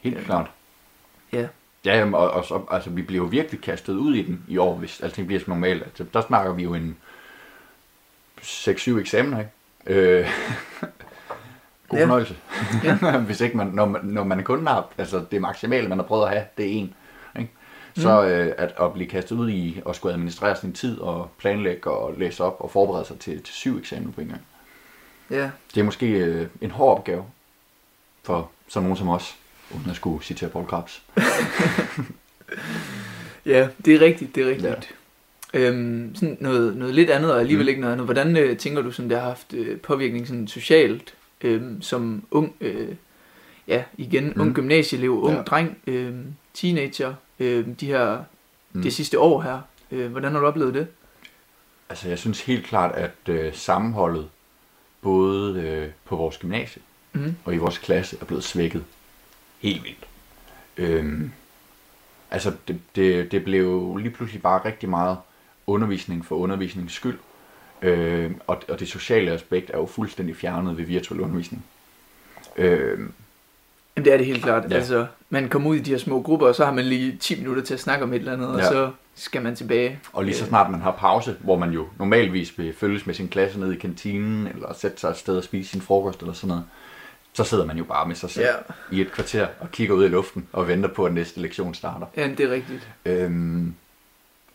[0.00, 0.22] helt Ja.
[0.22, 0.50] klart.
[1.32, 1.46] Ja.
[1.84, 4.58] Ja, jamen, og, og så, altså, vi bliver jo virkelig kastet ud i den i
[4.58, 5.82] år, hvis alting bliver som normalt.
[5.82, 6.96] Altså, der snakker vi jo en
[8.42, 9.50] 6-7 eksamener, ikke?
[9.86, 10.28] Øh,
[11.88, 12.04] god Ja.
[12.04, 12.36] fornøjelse.
[12.84, 13.18] Ja.
[13.26, 16.24] hvis ikke man, når, man, når man kun har, altså det maksimale, man har prøvet
[16.24, 16.94] at have, det er en.
[18.00, 21.90] Så øh, at, at blive kastet ud i at skulle administrere sin tid og planlægge
[21.90, 24.40] og læse op og forberede sig til, til syv eksamener på en gang.
[25.30, 27.24] Ja, Det er måske øh, en hård opgave
[28.22, 29.36] for sådan nogen som os,
[29.74, 31.02] uden at skulle citere Paul Krabs.
[33.46, 34.94] ja det er rigtigt, det er rigtigt.
[35.54, 35.58] Ja.
[35.60, 37.68] Øhm, sådan noget, noget lidt andet, og alligevel Mm.
[37.68, 38.06] ikke noget andet.
[38.06, 42.54] Hvordan øh, tænker du, sådan, det har haft øh, påvirkning sådan socialt, øh, som ung,
[42.60, 42.88] øh,
[43.68, 44.40] ja, igen, Mm.
[44.40, 45.42] ung gymnasieelev, ung Ja.
[45.42, 46.14] dreng, øh,
[46.54, 48.24] teenager, øh, de her,
[48.72, 48.82] Mm.
[48.82, 49.60] det sidste år her.
[49.90, 50.88] Øh, hvordan har du oplevet det?
[51.88, 54.28] Altså, jeg synes helt klart, at øh, sammenholdet,
[55.02, 56.82] både øh, på vores gymnasie
[57.12, 57.34] Mm.
[57.44, 58.84] og i vores klasse, er blevet svækket
[59.58, 60.06] helt vildt.
[60.76, 61.32] Øhm,
[62.30, 65.18] altså, det, det, det blev lige pludselig bare rigtig meget
[65.66, 67.18] undervisning for undervisningens skyld.
[67.82, 71.64] Øh, og, og det sociale aspekt er jo fuldstændig fjernet ved virtuel undervisning.
[72.56, 72.98] Øh,
[74.00, 74.70] Jamen det er det helt klart.
[74.70, 74.76] Ja.
[74.76, 77.40] Altså, man kommer ud i de her små grupper, og så har man lige 10
[77.40, 78.52] minutter til at snakke om et eller andet, ja.
[78.52, 79.98] og så skal man tilbage.
[80.12, 83.28] og lige så snart man har pause, hvor man jo normalvis vil følges med sin
[83.28, 86.48] klasse ned i kantinen, eller sætte sig et sted og spise sin frokost eller sådan
[86.48, 86.64] noget,
[87.32, 88.46] så sidder man jo bare med sig selv
[88.90, 91.74] Ja, i et kvarter og kigger ud i luften og venter på, at næste lektion
[91.74, 92.06] starter.
[92.16, 92.88] ja det er rigtigt.
[93.06, 93.74] Øhm,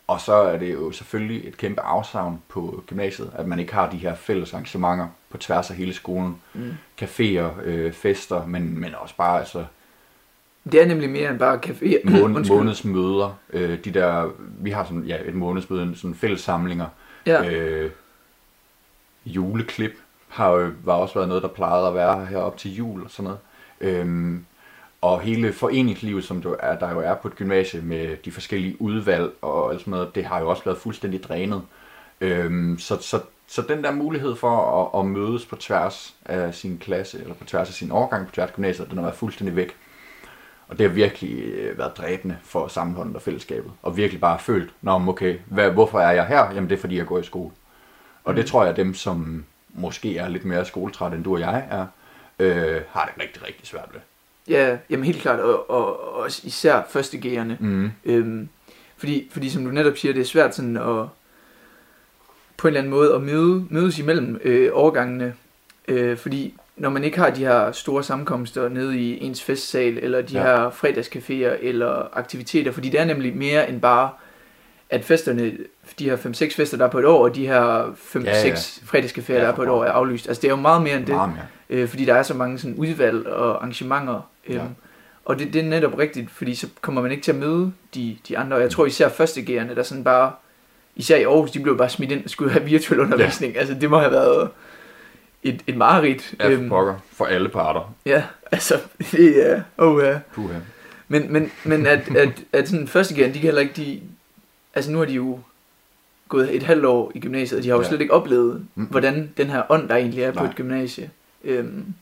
[0.06, 3.90] og så er det jo selvfølgelig et kæmpe afsavn på gymnasiet, at man ikke har
[3.90, 6.36] de her fælles arrangementer på tværs af hele skolen.
[6.54, 6.72] Mm.
[7.02, 9.64] Caféer, øh, fester, men, men også bare altså
[10.72, 12.10] Det er nemlig mere end bare café.
[12.20, 13.38] måned, månedsmøder.
[13.52, 16.86] Øh, de der, vi har sådan, ja, et månedsmøde, sådan fælles samlinger.
[17.26, 17.50] Ja.
[17.50, 17.90] Øh,
[19.26, 19.92] juleklip
[20.28, 23.10] har jo var også været noget, der plejede at være her op til jul og
[23.10, 23.38] sådan noget.
[23.80, 24.44] Øhm,
[25.06, 28.82] og hele foreningslivet, som du er, der jo er på et gymnasie med de forskellige
[28.82, 31.62] udvalg og alt sådan noget, det har jo også været fuldstændig drænet.
[32.20, 36.78] Øhm, så, så, så den der mulighed for at, at mødes på tværs af sin
[36.78, 39.56] klasse, eller på tværs af sin årgang, på tværs af gymnasiet, den har været fuldstændig
[39.56, 39.76] væk.
[40.68, 43.72] Og det har virkelig øh, været dræbende for sammenholdet og fællesskabet.
[43.82, 46.52] Og virkelig bare følt, Nå, okay, hvad, hvorfor er jeg her?
[46.54, 47.50] Jamen det er fordi, jeg går i skole.
[48.24, 48.48] Og det Mm.
[48.48, 51.86] tror jeg, dem som måske er lidt mere skoletræt, end du og jeg er,
[52.38, 54.00] øh, har det rigtig, rigtig svært ved.
[54.48, 57.52] Ja, jamen helt klart, og, og, og også især første G'erne.
[57.60, 57.90] Mm.
[58.04, 58.48] Øhm,
[58.96, 60.82] fordi, fordi som du netop siger, det er svært sådan at
[62.56, 65.34] på en eller anden måde at møde, mødes imellem øh, overgangene.
[65.88, 70.22] Øh, fordi når man ikke har de her store sammenkomster nede i ens festsal, eller
[70.22, 70.42] de Ja.
[70.42, 74.10] her fredagscaféer, eller aktiviteter, fordi det er nemlig mere end bare,
[74.90, 75.52] at festerne,
[75.98, 78.54] de her 5-6 fester, der er på et år, og de her 5-6 Ja, ja.
[78.54, 80.28] fredagscaféer, Ja, der er på et år, er aflyst.
[80.28, 81.46] Altså det er jo meget mere end det Meget mere.
[81.70, 84.30] Øh, fordi der er så mange sådan udvalg og arrangementer.
[84.46, 84.62] Øhm, Ja.
[85.24, 88.16] Og det, det er netop rigtigt, fordi så kommer man ikke til at møde de,
[88.28, 88.56] de andre.
[88.56, 90.32] Og jeg tror især første G'erne, der sådan bare,
[90.96, 93.52] især i Aarhus, de blev bare smidt ind og skulle have virtuel undervisning.
[93.54, 93.58] Ja.
[93.58, 94.50] Altså det må have været
[95.42, 96.34] et, et mareridt.
[96.40, 96.94] Ja, for pokker.
[97.12, 97.94] For alle parter.
[98.06, 98.74] ja, altså
[99.12, 100.18] det er, oh, ja.
[100.34, 100.58] Puha.
[101.08, 104.00] Men, men, men at, at, at sådan første G'erne, de kan heller ikke, de,
[104.74, 105.38] altså nu har de jo
[106.28, 107.88] gået et halvt år i gymnasiet, og de har jo Ja.
[107.88, 108.84] slet ikke oplevet, Mm.
[108.84, 110.50] hvordan den her ånd, der egentlig er på Nej.
[110.50, 111.10] et gymnasie.
[111.46, 111.94] Øhm,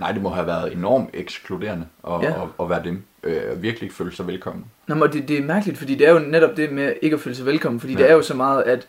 [0.00, 2.42] Nej, det må have været enormt ekskluderende at, Ja.
[2.42, 3.02] at, at være dem.
[3.22, 4.64] Øh, virkelig ikke føle sig velkommen.
[4.86, 7.20] Nå, men det, det er mærkeligt, fordi det er jo netop det med ikke at
[7.20, 7.98] føle sig velkommen, fordi Ja.
[7.98, 8.88] det er jo så meget, at,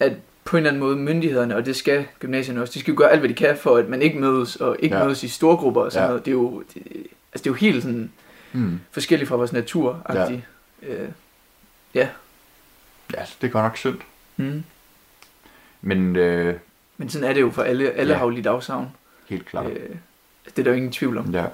[0.00, 0.12] at
[0.44, 3.10] på en eller anden måde myndighederne, og det skal gymnasierne også, de skal jo gøre
[3.10, 5.04] alt, hvad de kan for, at man ikke mødes, og ikke Ja.
[5.04, 6.08] mødes i store grupper og sådan Ja.
[6.08, 6.24] noget.
[6.24, 6.82] Det er jo, det,
[7.32, 8.12] altså det er jo helt sådan
[8.54, 8.80] Mm.
[8.90, 10.02] forskellig fra vores natur.
[10.14, 10.30] Ja.
[10.82, 11.08] Øh,
[11.94, 12.08] ja.
[13.14, 13.98] Ja, det er godt nok synd.
[14.36, 14.62] Mm.
[15.82, 16.54] Men øh,
[17.02, 18.18] Men sådan er det jo for alle, alle Ja.
[18.18, 18.88] har jo lidt afsavn.
[19.28, 19.66] helt klart.
[19.66, 19.88] Øh,
[20.44, 21.30] det er der jo ingen tvivl om.
[21.34, 21.44] Ja.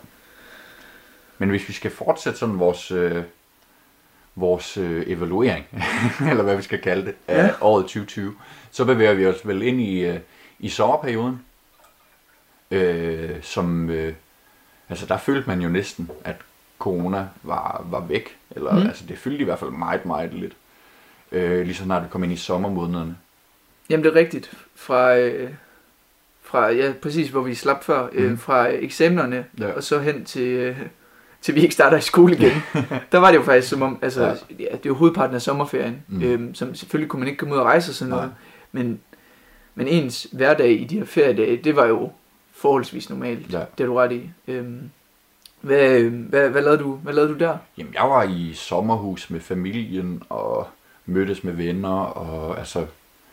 [1.39, 3.23] Men hvis vi skal fortsætte sådan vores, øh,
[4.35, 5.67] vores øh, evaluering,
[6.31, 7.51] eller hvad vi skal kalde det, af Ja.
[7.61, 8.35] året 2020,
[8.71, 10.19] så bevæger vi os vel ind i, øh,
[10.59, 11.43] i sommerperioden,
[12.71, 14.15] øh, som, øh,
[14.89, 16.37] altså der følte man jo næsten, at
[16.79, 18.73] corona var, var væk, eller.
[18.73, 18.87] Mm.
[18.87, 20.53] altså det fyldte i hvert fald meget, meget lidt,
[21.33, 23.17] øh, lige så snart vi kom ind i sommermånederne.
[23.91, 24.51] Jamen det er rigtigt.
[24.75, 25.51] Fra, øh,
[26.43, 28.39] fra ja, præcis hvor vi slap før, øh, Mhm.
[28.39, 29.71] fra eksamenerne, Ja.
[29.73, 30.77] og så hen til, øh,
[31.43, 32.53] til vi ikke starter i skole igen.
[33.13, 34.29] der var det jo faktisk som om, altså, Ja.
[34.59, 34.65] ja.
[34.65, 36.17] det er jo hovedparten af sommerferien, Mm.
[36.17, 36.23] mm.
[36.23, 38.19] øhm, som selvfølgelig kunne man ikke komme ud og rejse og sådan Nej.
[38.19, 38.35] noget,
[38.73, 39.01] men,
[39.75, 42.13] men ens hverdag i de her feriedage, det var jo
[42.55, 43.61] forholdsvis normalt, Ja.
[43.79, 44.31] det er du ret i.
[44.49, 44.91] Øhm,
[45.61, 47.57] hvad, øh, hvad, hvad, lavede du, hvad lavede du der?
[47.79, 50.69] Jamen, jeg var i sommerhus med familien og
[51.07, 52.87] mødtes med venner, og altså,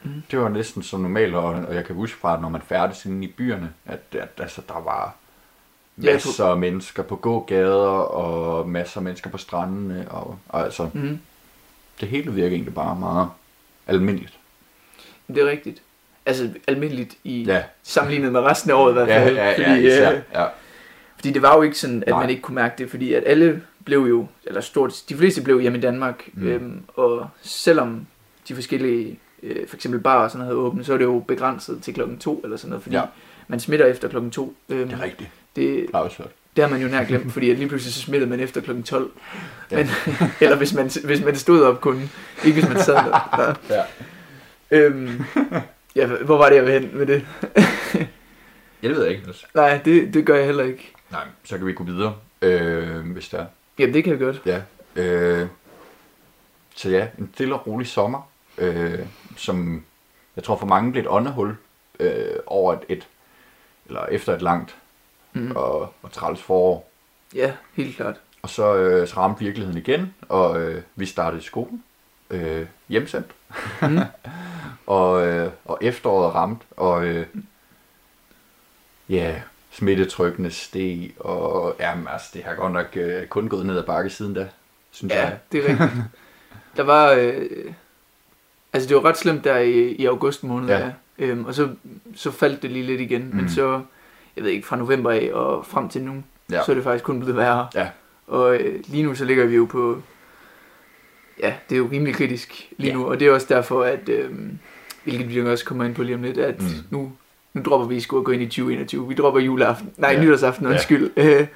[0.05, 0.23] mm.
[0.31, 3.27] Det var næsten som normalt, og, og jeg kan huske fra, når man færdes inde
[3.27, 5.15] i byerne, at, at altså, der var
[6.03, 10.89] Ja, masser af mennesker på gågader, og masser af mennesker på strandene, og, og altså,
[10.93, 11.19] Mm.
[12.01, 13.29] det hele virker egentlig bare meget
[13.87, 14.33] almindeligt.
[15.27, 15.81] Det er rigtigt.
[16.25, 19.35] Altså almindeligt i Ja, sammenlignet med resten af året i hvert ja, fald.
[19.35, 20.45] ja, ja, fordi, især, øh, ja.
[21.15, 22.19] Fordi det var jo ikke sådan, at Nej.
[22.19, 25.61] Man ikke kunne mærke det, fordi at alle blev jo, eller stort, de fleste blev
[25.61, 26.47] hjemme i Danmark, mm.
[26.47, 28.07] øhm, og selvom
[28.47, 31.19] de forskellige, øh, for eksempel bar og sådan noget havde åbent, så er det jo
[31.27, 33.03] begrænset til klokken to eller sådan noget, fordi Ja.
[33.47, 34.55] man smitter efter klokken to.
[34.69, 35.29] Øhm, Det er rigtigt.
[35.55, 36.27] det, hørt.
[36.55, 38.83] det har man jo nær glemt, fordi at lige pludselig så smittede man efter klokken
[38.83, 39.11] 12.
[39.71, 39.77] Ja.
[39.77, 39.89] Men,
[40.41, 42.09] eller hvis man, hvis man stod op kun,
[42.45, 43.55] ikke hvis man sad der.
[43.75, 43.81] Ja.
[44.71, 45.23] Øhm,
[45.95, 47.25] ja, hvor var det, jeg ville hen med det?
[48.83, 49.23] Jeg ved ikke.
[49.27, 49.45] Altså.
[49.53, 50.91] Nej, det, det gør jeg heller ikke.
[51.11, 53.45] Nej, så kan vi gå videre, øh, hvis der er.
[53.79, 54.41] Jamen, det kan jeg godt.
[54.45, 54.61] Ja.
[55.01, 55.47] Øh,
[56.75, 58.99] så ja, en stille og rolig sommer, øh,
[59.35, 59.85] som
[60.35, 61.55] jeg tror for mange blev et åndehul
[61.99, 63.07] øh, over et, et,
[63.87, 64.75] eller efter et langt
[65.33, 65.51] Mm.
[65.55, 66.89] og, og træls forår.
[67.33, 68.15] Ja, helt klart.
[68.41, 71.83] Og så, øh, så ramte virkeligheden igen, og øh, vi startede i skolen,
[72.29, 73.27] øh, hjemsendt,
[73.81, 73.97] Mm.
[74.87, 77.25] og, øh, og efteråret ramte, og øh,
[79.09, 83.83] ja, smittetrykkene steg, og jamen, altså, det har godt nok øh, kun gået ned ad
[83.83, 84.47] bakke siden da,
[84.91, 85.37] synes Ja, jeg.
[85.51, 86.03] det er rigtigt.
[86.77, 87.11] Der var...
[87.11, 87.73] Øh,
[88.75, 90.77] altså, det var ret slemt der i, i august måned, Ja.
[90.79, 90.85] ja.
[90.85, 91.25] ja.
[91.25, 91.69] Øhm, og så,
[92.15, 93.29] så faldt det lige lidt igen.
[93.29, 93.35] Mm.
[93.35, 93.81] Men så,
[94.35, 96.55] jeg ved ikke, fra november af og frem til nu, Ja.
[96.55, 96.63] ja.
[96.65, 97.67] så er det faktisk kun blevet værre.
[97.75, 97.87] Ja.
[98.27, 100.01] Og øh, lige nu, så ligger vi jo på...
[101.39, 102.93] Ja, det er jo rimelig kritisk lige Ja.
[102.97, 103.05] nu.
[103.05, 104.09] Og det er også derfor, at...
[104.09, 104.29] Øh,
[105.03, 106.67] hvilket vi også kommer ind på lige om lidt, at Mm.
[106.89, 107.11] nu,
[107.53, 109.07] nu dropper vi sgu at gå ind i 2021.
[109.07, 109.89] Vi dropper juleaften.
[109.97, 110.17] Nej, Ja.
[110.17, 110.23] ja.
[110.23, 110.71] nytårsaften, Ja.
[110.71, 111.11] undskyld.
[111.17, 111.47] Øh,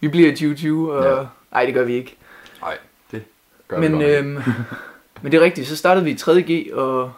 [0.00, 1.04] vi bliver i 2020, og...
[1.04, 1.18] Ja.
[1.20, 1.26] Ja.
[1.52, 2.16] Nej, det gør vi ikke.
[2.60, 2.76] Nej,
[3.12, 3.22] det
[3.68, 4.16] gør Men, vi godt.
[4.18, 4.36] øhm,
[5.24, 7.12] men det er rigtigt, så startede vi i 3.G, og,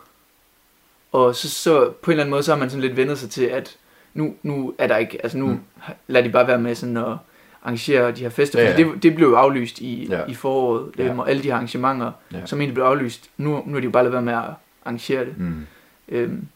[1.12, 3.30] og så, så på en eller anden måde, så har man sådan lidt vendet sig
[3.30, 3.76] til, at
[4.14, 5.60] nu, nu er der ikke, altså nu Mm.
[6.06, 7.04] lader de bare være med sådan at
[7.62, 8.76] arrangere de her fester, Ja, ja.
[8.76, 10.20] Det, det blev jo aflyst i, Ja.
[10.28, 11.04] i foråret, Ja.
[11.04, 12.46] øhm, og alle de her arrangementer, ja.
[12.46, 14.42] som egentlig blev aflyst, nu, nu er de jo bare lavet være med at
[14.84, 15.38] arrangere det.
[15.38, 15.66] Mm.
[16.08, 16.46] Øhm,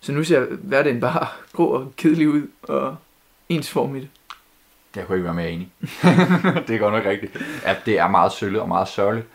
[0.00, 2.96] så nu ser hverdagen bare grå og kedelig ud, og
[3.48, 4.06] ensformigt.
[4.96, 5.72] Jeg kunne ikke være mere enig.
[6.68, 7.36] det er godt nok rigtigt.
[7.64, 9.26] At det er meget sølle og meget sørgeligt.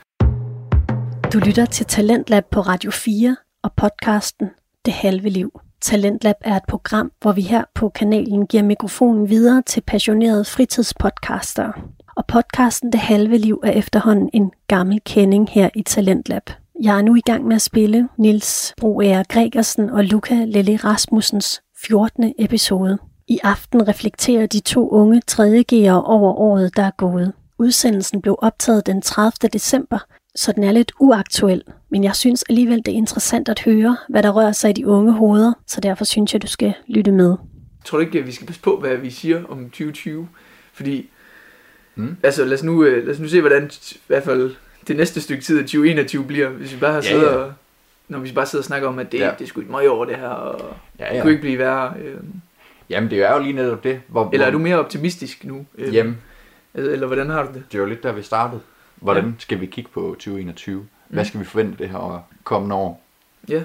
[1.33, 4.49] Du lytter til Talentlab på Radio 4 og podcasten
[4.85, 5.59] Det Halve Liv.
[5.81, 11.73] Talentlab er et program, hvor vi her på kanalen giver mikrofonen videre til passionerede fritidspodcastere.
[12.15, 16.49] Og podcasten Det Halve Liv er efterhånden en gammel kending her i Talentlab.
[16.81, 21.61] Jeg er nu i gang med at spille Nils Broager Gregersen og Luca Lelle Rasmussens
[21.87, 22.33] 14.
[22.39, 22.97] episode.
[23.27, 27.33] I aften reflekterer de to unge 3.G'ere over året, der er gået.
[27.59, 29.49] Udsendelsen blev optaget den 30.
[29.53, 29.97] december,
[30.35, 34.23] så den er lidt uaktuel, men jeg synes alligevel, det er interessant at høre, hvad
[34.23, 37.35] der rører sig i de unge hoveder, så derfor synes jeg, du skal lytte med.
[37.85, 40.27] Tror du ikke, at vi skal passe på, hvad vi siger om 2020?
[40.73, 41.09] Fordi,
[41.95, 42.17] Mm.
[42.23, 44.55] altså lad os, nu, øh, lad os nu se, hvordan i hvert fald
[44.87, 47.35] det næste stykke tid af 2021 bliver, hvis vi bare har Ja, siddet ja.
[47.35, 47.53] og,
[48.07, 49.31] når vi bare sidder og snakker om, at det, Ja.
[49.39, 51.21] det er sgu et møg over det her, og Ja, det ja.
[51.21, 51.93] kunne ikke blive værre.
[51.99, 52.17] Øh.
[52.89, 54.01] Jamen, det er jo lige netop det.
[54.07, 55.65] Hvor, Eller er du mere optimistisk nu?
[55.77, 56.17] Øh, Jamen,
[56.73, 57.63] altså, Eller hvordan har du det?
[57.71, 58.61] det var lidt der, vi startede.
[59.01, 60.87] Hvordan skal vi kigge på 2021?
[61.07, 61.27] Hvad Mm.
[61.27, 63.01] skal vi forvente det her kommende år?
[63.49, 63.63] Ja.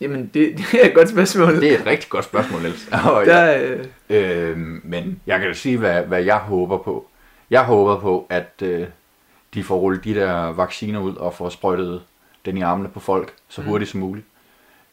[0.00, 1.60] Jamen, det, det er et godt spørgsmål.
[1.60, 2.86] Det er et rigtig godt spørgsmål, Niels.
[2.90, 7.06] Der, ja, øh, øhm, men jeg kan da sige, hvad, hvad jeg håber på.
[7.50, 8.86] Jeg håber på, at øh,
[9.54, 12.02] de får rullet de der vacciner ud og får sprøjtet
[12.44, 13.66] den i armene på folk så Mm.
[13.66, 14.26] hurtigt som muligt.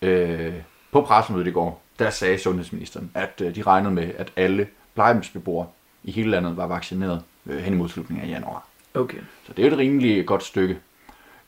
[0.02, 0.54] Øh,
[0.92, 5.68] på pressemødet i går, der sagde sundhedsministeren, at øh, de regnede med, at alle plejehjemsbeboere
[6.04, 8.68] i hele landet var vaccineret øh, hen imod slutningen af januar.
[8.96, 9.18] Okay.
[9.48, 10.78] Så det er et rimelig godt stykke.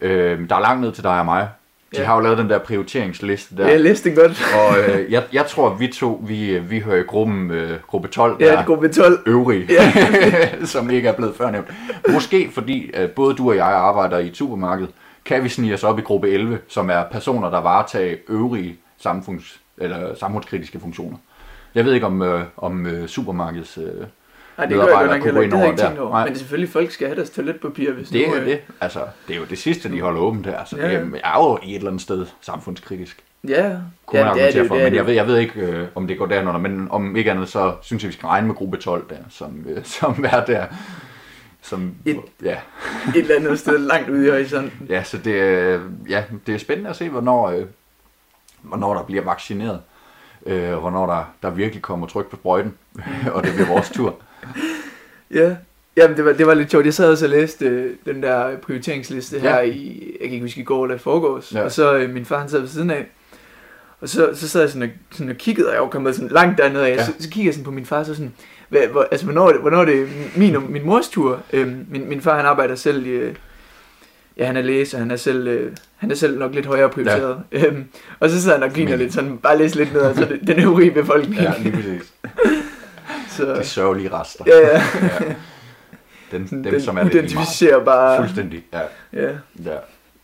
[0.01, 1.49] Øh, der er langt ned til dig og mig.
[1.95, 2.05] De Ja.
[2.05, 3.67] har jo lavet den der prioriteringsliste der.
[3.67, 4.45] Ja, det godt.
[4.59, 8.07] Og øh, jeg, jeg tror, at vi to, vi, vi hører i gruppen, øh, gruppe
[8.07, 9.19] 12, Ja, der er gruppe 12.
[9.25, 9.93] øvrige, Ja.
[10.65, 11.67] som ikke er blevet før nævnt.
[12.09, 14.87] Måske fordi øh, både du og jeg arbejder i et supermarked,
[15.25, 19.59] kan vi snige os op i gruppe 11, som er personer, der varetager øvrige samfunds,
[19.77, 21.17] eller samfundskritiske funktioner.
[21.75, 23.77] Jeg ved ikke, om, øh, om øh, supermarkeds...
[23.77, 24.07] Øh,
[24.57, 25.51] Nej, det gør jeg godt nok heller ikke.
[25.51, 26.01] Det jeg over ikke der.
[26.01, 26.11] over.
[26.11, 26.27] Nej.
[26.27, 28.59] Men selvfølgelig, folk skal have deres toiletpapir, hvis det nu, er øh, det.
[28.81, 30.65] Altså, det er jo det sidste, de holder åbent her.
[30.65, 30.97] Så Ja, det ja.
[30.99, 33.23] er, jeg er jo i et eller andet sted samfundskritisk.
[33.47, 33.71] Ja,
[34.05, 35.07] Kunne ja man det er det, for, det men jeg det.
[35.07, 38.03] ved, jeg ved ikke, øh, om det går derunder, men om ikke andet, så synes
[38.03, 40.65] jeg, vi skal regne med gruppe 12 der, som, øh, som er der.
[41.61, 42.57] Som, Et- ja,
[43.15, 44.87] Et eller andet sted langt ude i horisonten.
[44.89, 47.65] ja, så det, øh, ja, det er spændende at se, hvornår, øh,
[48.61, 49.81] hvornår der bliver vaccineret.
[50.45, 52.73] Øh, og hvornår der, der virkelig kommer tryk på sprøjten,
[53.33, 54.15] og det bliver vores tur.
[55.33, 55.55] Ja.
[55.97, 56.85] Jamen, det var, det var lidt sjovt.
[56.85, 59.61] Jeg sad også og læste øh, den der prioriteringsliste her Ja.
[59.61, 61.51] i, jeg kan ikke huske i går eller i forgårs.
[61.53, 61.61] Ja.
[61.63, 63.05] Og så øh, min far, han sad ved siden af.
[64.01, 66.29] Og så, så sad jeg sådan og, sådan og kiggede, og jeg var kommet sådan
[66.31, 66.95] langt dernede af.
[66.95, 67.05] Ja.
[67.05, 68.33] Så, så kiggede jeg sådan på min far, så sådan,
[68.69, 71.41] hvad, hvor, altså, hvornår, er det- hvornår er det min min mors tur?
[71.53, 73.35] Øhm, min, min far, han arbejder selv i, øh,
[74.37, 77.37] ja, han er læser, han er selv, øh, han er selv nok lidt højere prioriteret.
[77.51, 77.65] Ja.
[77.65, 77.83] Øhm,
[78.19, 80.59] og så sidder han og griner Men- lidt, sådan bare læse lidt ned, altså den
[80.59, 81.41] øvrige befolkning.
[81.41, 82.13] Ja, lige præcis.
[83.35, 84.43] så, De sørgelige rester.
[84.47, 84.81] ja, ja.
[85.25, 85.35] ja.
[86.31, 87.31] Den, dem, den som er lidt lige meget.
[87.33, 88.17] identificerbare.
[88.17, 88.81] Fuldstændig, ja.
[89.13, 89.31] Ja,
[89.65, 89.77] ja.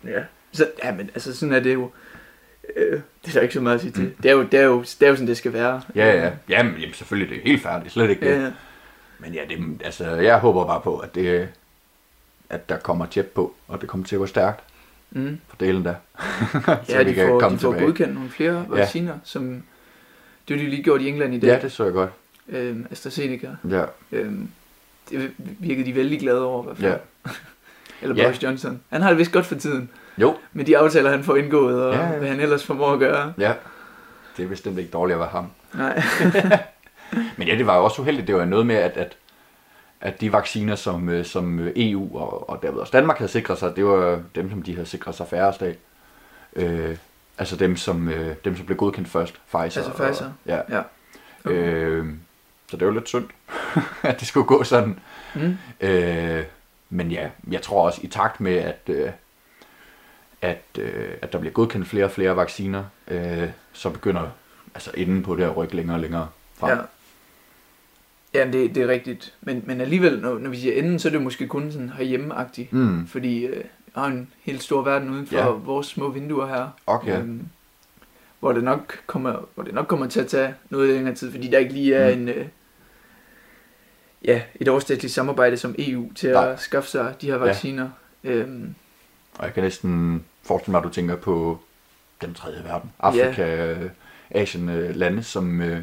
[0.05, 0.23] ja.
[0.51, 1.91] Så, ja, men altså sådan er det jo.
[2.75, 2.91] Øh,
[3.25, 4.13] det er der ikke så meget at sige til.
[4.23, 5.81] Det, er jo, det, er jo, det er jo sådan, det skal være.
[5.95, 6.31] Ja, ja.
[6.49, 7.93] Jamen, jamen, selvfølgelig, det er helt færdigt.
[7.93, 8.41] Slet ikke det.
[8.43, 8.51] Ja,
[9.19, 11.49] Men ja, det, altså, jeg håber bare på, at, det,
[12.49, 14.59] at der kommer tjep på, og det kommer til at gå stærkt
[15.11, 15.39] mm.
[15.49, 15.95] for delen der.
[16.87, 17.85] så ja de, kan får, komme de får tilbage.
[17.85, 18.75] godkendt nogle flere Ja.
[18.79, 19.63] vacciner, som
[20.47, 21.47] det er de lige gjort i England i dag.
[21.47, 22.09] Ja, det så jeg godt.
[22.49, 23.49] Øh, AstraZeneca.
[23.69, 24.31] Ja, Øh,
[25.09, 26.91] det virkede de vældig glade over, i hvert fald.
[26.91, 27.31] ja.
[28.01, 28.23] Eller Ja.
[28.23, 28.81] Boris Johnson.
[28.89, 31.93] Han har det vist godt for tiden, Jo, med de aftaler, han får indgået, og
[31.95, 32.17] Ja, ja.
[32.17, 33.33] hvad han ellers formår at gøre.
[33.37, 33.53] ja.
[34.37, 35.47] Det er bestemt ikke dårligt at være ham.
[35.73, 36.03] Nej.
[37.37, 38.27] Men ja, det var jo også uheldigt.
[38.27, 39.17] Det var noget med, at, at,
[40.01, 43.75] at de vacciner, som, øh, som EU og, og derved også Danmark havde sikret sig,
[43.75, 45.75] det var dem, som de havde sikret sig færrest af.
[46.55, 46.95] Øh,
[47.37, 49.33] altså dem som, øh, dem, som blev godkendt først.
[49.45, 49.61] Pfizer.
[49.61, 50.25] Altså Pfizer.
[50.25, 50.59] Og, ja.
[50.69, 50.81] Ja.
[51.45, 51.55] Okay.
[51.55, 52.05] Øh,
[52.71, 53.25] så det var lidt synd,
[54.03, 54.99] at det skulle gå sådan.
[55.35, 55.57] Mm.
[55.81, 56.43] Øh,
[56.89, 59.09] men ja, jeg tror også i takt med, at, øh,
[60.41, 64.27] at, øh, at der bliver godkendt flere og flere vacciner, øh, så begynder
[64.75, 66.77] altså enden på det at rykke længere og længere frem.
[66.77, 66.83] Ja.
[68.33, 69.33] Ja, det, det er rigtigt.
[69.41, 72.73] Men, men alligevel, når, når vi siger enden, så er det måske kun sådan herhjemmeagtigt.
[72.73, 73.07] Mm.
[73.07, 73.63] Fordi øh,
[73.95, 75.45] har en helt stor verden uden for Ja.
[75.47, 76.67] vores små vinduer her.
[76.87, 77.19] Okay.
[77.19, 77.45] Øhm,
[78.39, 81.47] hvor, det nok kommer, hvor det nok kommer til at tage noget længere tid, fordi
[81.47, 82.21] der ikke lige er Mm.
[82.21, 82.29] en...
[82.29, 82.45] Øh,
[84.25, 86.51] ja, et overstatsligt samarbejde som EU til Nej.
[86.51, 87.39] at skaffe sig de her Ja.
[87.39, 87.89] vacciner.
[88.23, 88.75] Øhm,
[89.37, 91.59] Og jeg kan næsten forestille mig, at du tænker på
[92.21, 92.91] den tredje verden.
[92.99, 93.41] Afrika,
[93.75, 93.89] yeah.
[94.31, 95.81] Asien, øh, lande, som, øh,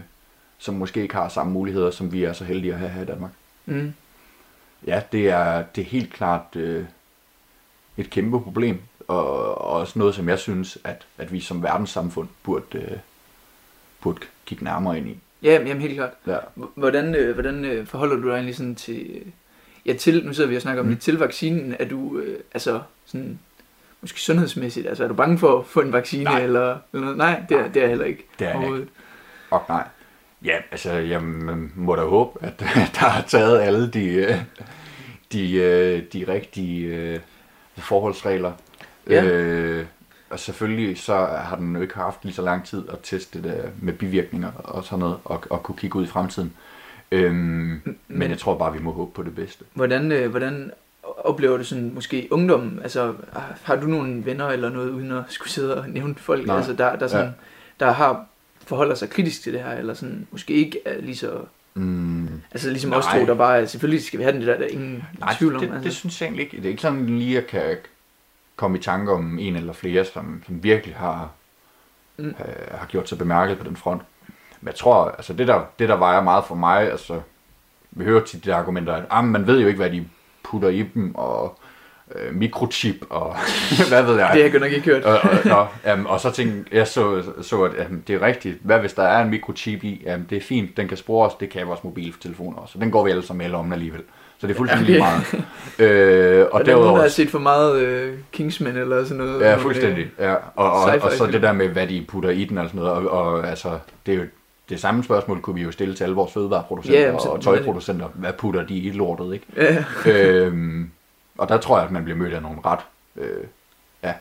[0.58, 3.06] som måske ikke har samme muligheder, som vi er så heldige at have her i
[3.06, 3.30] Danmark.
[3.66, 3.94] mm,
[4.86, 6.84] Ja, det er, det er helt klart øh,
[7.96, 9.26] et kæmpe problem, og,
[9.58, 12.98] og også noget, som jeg synes, at, at vi som verdenssamfund burde, øh,
[14.00, 15.18] burde kigge nærmere ind i.
[15.42, 16.10] ja, jamen helt klart.
[16.26, 16.36] Ja.
[16.74, 19.22] Hvordan, øh, hvordan øh, forholder du dig egentlig sådan til...
[19.86, 20.92] Ja, til, nu sidder vi og snakker om Mm.
[20.94, 21.74] det, til vaccinen.
[21.78, 23.38] Er du, øh, altså sådan...
[24.00, 26.40] Måske sundhedsmæssigt, altså er du bange for at få en vaccine Nej.
[26.42, 27.16] eller, eller noget?
[27.16, 27.68] Nej, det er, Nej.
[27.68, 28.26] det er heller ikke.
[28.38, 28.86] Det er ikke.
[29.50, 29.84] Og nej,
[30.44, 31.22] ja, altså, jeg
[31.76, 32.64] må da håbe, at der
[33.08, 34.34] har taget alle de, øh,
[35.32, 37.20] de, øh, de rigtige øh,
[37.78, 38.52] forholdsregler.
[39.10, 39.24] Ja.
[39.24, 39.86] Øh,
[40.30, 43.70] og selvfølgelig så har den jo ikke haft lige så lang tid at teste det
[43.82, 46.52] med bivirkninger og sådan noget, og, og kunne kigge ud i fremtiden.
[47.12, 49.64] Øhm, men, men jeg tror bare, vi må håbe på det bedste.
[49.74, 50.70] Hvordan, øh, hvordan
[51.02, 52.80] oplever du sådan måske ungdommen?
[52.82, 53.14] Altså,
[53.62, 56.56] har du nogle venner eller noget, uden at skulle sidde og nævne folk, Nej.
[56.56, 57.26] altså, der, der, sådan,
[57.80, 57.84] Ja.
[57.86, 58.26] der har
[58.66, 61.40] forholder sig kritisk til det her, eller sådan, måske ikke er lige så,
[61.74, 62.98] Mm, altså ligesom Nej.
[62.98, 65.34] os to, der bare, selvfølgelig skal vi have den, det der, der er ingen nej,
[65.38, 65.60] tvivl om.
[65.60, 65.84] det, altså.
[65.84, 66.56] det synes jeg egentlig ikke.
[66.56, 67.76] Det er ikke sådan lige, at jeg kan
[68.58, 71.28] komme i tanke om en eller flere, som, som virkelig har,
[72.20, 72.26] Mm.
[72.28, 74.02] øh, har gjort sig bemærket på den front.
[74.60, 77.20] Men jeg tror, altså det der, det der vejer meget for mig, altså
[77.90, 80.08] vi hører tit de argumenter, at ah, man ved jo ikke, hvad de
[80.42, 81.58] putter i dem, og
[82.14, 83.36] øh, mikrochip, og
[83.88, 84.30] hvad ved jeg.
[84.34, 85.04] det har jeg nok ikke hørt.
[85.04, 85.30] og, og,
[85.84, 88.58] nå, um, og så tænkte jeg så, så at um, det er rigtigt.
[88.62, 90.06] Hvad hvis der er en mikrochip i?
[90.14, 92.72] Um, det er fint, den kan spore os, det kan vores mobiltelefoner også.
[92.72, 94.00] Så den går vi alle sammen med om alligevel.
[94.40, 95.22] Så det er fuldstændig lige meget.
[95.78, 97.00] øh, og Og der er nogen, der derudover...
[97.00, 99.40] har set for meget øh, Kingsman eller sådan noget.
[99.40, 100.06] Ja, fuldstændig.
[100.18, 100.32] Ja.
[100.34, 102.80] Og, og, og, og så det der med, hvad de putter i den og sådan
[102.80, 102.92] noget.
[102.92, 104.24] Og, og altså, det er jo
[104.68, 108.06] det samme spørgsmål kunne vi jo stille til alle vores fødevareproducenter Ja, jamen, og tøjproducenter.
[108.14, 109.46] Hvad putter de i lortet, ikke?
[109.56, 110.90] Ja, øhm,
[111.38, 112.80] og der tror jeg, at man bliver mødt af nogle ret,
[113.16, 113.44] øh,
[114.02, 114.14] ja,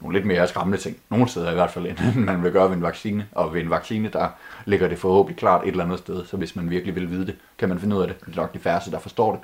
[0.00, 0.96] nogle lidt mere skræmmende ting.
[1.10, 3.26] Nogle steder i hvert fald, end man vil gøre ved en vaccine.
[3.32, 4.28] Og ved en vaccine, der
[4.64, 6.26] ligger det forhåbentlig klart et eller andet sted.
[6.26, 8.20] Så hvis man virkelig vil vide det, kan man finde ud af det.
[8.26, 9.40] Det er nok de færreste, der forstår det.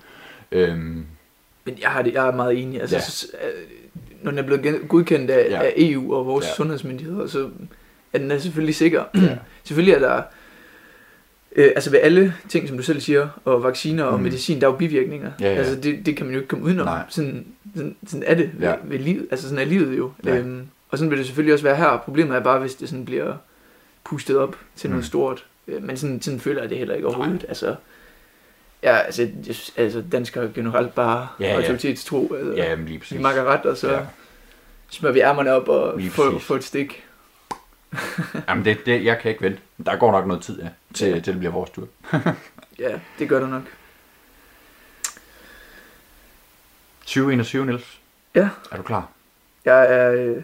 [0.59, 1.07] Øhm,
[1.65, 2.81] men jeg, har det, jeg er meget enig.
[2.81, 3.01] Altså, Ja.
[3.03, 3.63] så, øh,
[4.23, 5.59] når den er blevet godkendt af, Ja.
[5.63, 6.53] af EU og vores ja.
[6.55, 7.51] sundhedsmyndigheder, så
[8.13, 9.05] er den er selvfølgelig sikker.
[9.15, 9.39] Ja.
[9.65, 10.23] selvfølgelig er der,
[11.57, 14.23] øh, altså ved alle ting, som du selv siger, og vacciner og Mm.
[14.23, 15.31] medicin, der er jo bivirkninger.
[15.41, 15.55] Ja, ja.
[15.59, 16.87] Altså det, det kan man jo ikke komme udenom.
[16.87, 17.03] Nej.
[17.09, 17.47] Sådan,
[17.77, 18.75] sådan, sådan er det ved, Ja.
[18.85, 19.27] ved livet.
[19.31, 20.13] Altså sådan er livet jo.
[20.25, 20.37] Ja.
[20.37, 21.99] Øhm, og sådan vil det selvfølgelig også være her.
[22.05, 23.35] Problemet er bare, hvis det sådan bliver
[24.05, 25.07] pustet op til noget Mm.
[25.07, 25.45] stort.
[25.69, 27.45] Øh, Men sådan, sådan føler jeg det heller ikke overhovedet.
[27.49, 27.75] Altså,
[28.83, 32.35] ja, altså, jeg, synes- altså danskere er generelt bare Ja, ja, autoritetstro.
[32.39, 33.17] Altså, ja, men lige præcis.
[33.19, 34.01] vi makker ret, og så Ja.
[34.91, 37.05] smører vi ærmerne op og får, får et stik.
[38.49, 39.59] Jamen, det, det, jeg kan ikke vente.
[39.87, 41.15] Der går nok noget tid, ja, til, Ja.
[41.21, 41.89] til det bliver vores tur.
[42.79, 43.63] Ja, det gør det nok.
[47.07, 47.99] 2021, Niels.
[48.35, 48.49] Ja.
[48.73, 49.09] Er du klar?
[49.65, 50.13] Jeg er...
[50.13, 50.37] Øh,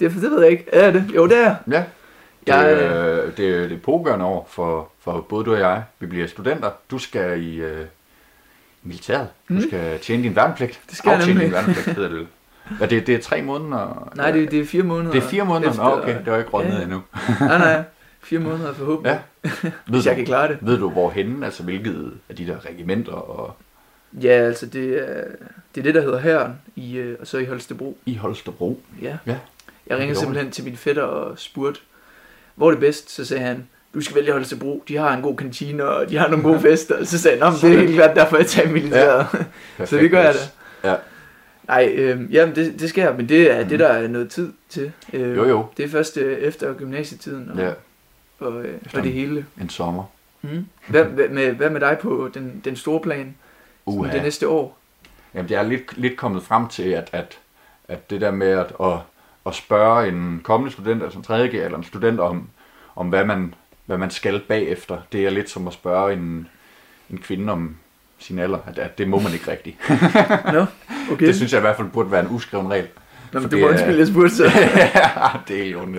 [0.00, 0.64] det, det ved jeg ikke.
[0.72, 1.10] Er det?
[1.14, 1.56] Jo, det er jeg.
[1.70, 1.76] Ja.
[2.40, 5.84] Det, Jeg, er, øh, det, det er pågørende år for, for både du og jeg.
[5.98, 6.70] Vi bliver studenter.
[6.90, 7.86] Du skal i øh,
[8.82, 9.28] militæret.
[9.48, 9.62] Du Mm.
[9.68, 10.80] skal tjene din værnepligt.
[10.88, 11.52] Det skal jeg Aftjene din nemlig.
[11.66, 12.26] værnepligt, hedder det.
[12.80, 14.12] Ja, det, det er tre måneder?
[14.16, 15.12] Nej, det, det er fire måneder.
[15.12, 15.70] det er fire måneder?
[15.70, 16.18] efter- okay.
[16.24, 16.82] Det var ikke rådnet Ja.
[16.82, 17.00] endnu.
[17.40, 17.82] Nej, nej.
[18.22, 19.10] Fire måneder forhåbentlig.
[19.10, 19.18] Ja.
[19.44, 19.50] Ja.
[19.62, 20.58] Ved Hvis jeg du, kan klare det.
[20.60, 21.44] ved du hvorhenne?
[21.46, 23.56] Altså, hvilket af de der regimenter og
[24.22, 25.24] Ja, altså det er
[25.74, 27.98] det, er det der hedder Hæren, i, øh, og så i Holstebro.
[28.06, 28.80] i Holstebro?
[29.02, 29.16] Ja.
[29.26, 29.36] Ja.
[29.86, 31.80] Jeg ringede simpelthen til min fætter og spurgte,
[32.54, 33.10] hvor er det bedst?
[33.10, 34.84] Så sagde han, du skal vælge Holstebro.
[34.88, 37.04] De har en god kantine, og de har nogle gode fester.
[37.04, 39.26] Så sagde han, "Nå, men det er helt klart derfor, jeg tager militæret.
[39.78, 39.86] Ja.
[39.86, 40.34] Så det gør jeg
[40.82, 40.90] da.
[40.90, 40.96] Ja.
[41.72, 43.68] Nej, øh, jamen det, det jeg, men det er mm.
[43.68, 44.92] det, der er noget tid til.
[45.12, 45.66] Øh, Jo, jo.
[45.76, 47.72] Det er først øh, efter gymnasietiden og, Ja,
[48.40, 49.46] og, øh, Efter og det hele.
[49.60, 50.04] en sommer.
[50.42, 50.66] Mm.
[50.88, 53.34] Hvad, hvad, med, hvad med dig på den, den store plan?
[53.88, 54.78] Sådan Det næste år?
[55.34, 57.38] Jamen, det er lidt, lidt kommet frem til, at, at,
[57.88, 58.98] at det der med at, at,
[59.46, 61.48] at spørge en kommende student, altså en 3.
[61.48, 62.48] G eller en student om,
[62.96, 63.54] om hvad, man,
[63.86, 66.48] hvad man skal bagefter, det er lidt som at spørge en,
[67.10, 67.76] en kvinde om
[68.22, 69.76] sin alder, at, at det må man ikke rigtigt.
[70.52, 70.64] Nå,
[71.12, 71.26] okay.
[71.26, 72.86] Det synes jeg i hvert fald burde være en uskreven regel.
[73.32, 74.44] Nå, men det må undskylde, jeg spurgte så.
[74.76, 75.96] ja, det er helt ondt.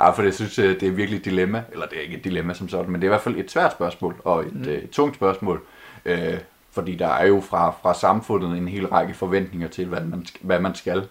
[0.00, 1.62] Ja, for det synes jeg, det er virkelig et dilemma.
[1.72, 3.50] Eller det er ikke et dilemma som sådan, men det er i hvert fald et
[3.50, 4.60] svært spørgsmål og et, Mm.
[4.60, 4.68] mm.
[4.68, 5.62] et tungt spørgsmål.
[6.04, 6.34] Øh,
[6.72, 10.60] fordi der er jo fra, fra samfundet en hel række forventninger til, hvad man, hvad
[10.60, 11.02] man skal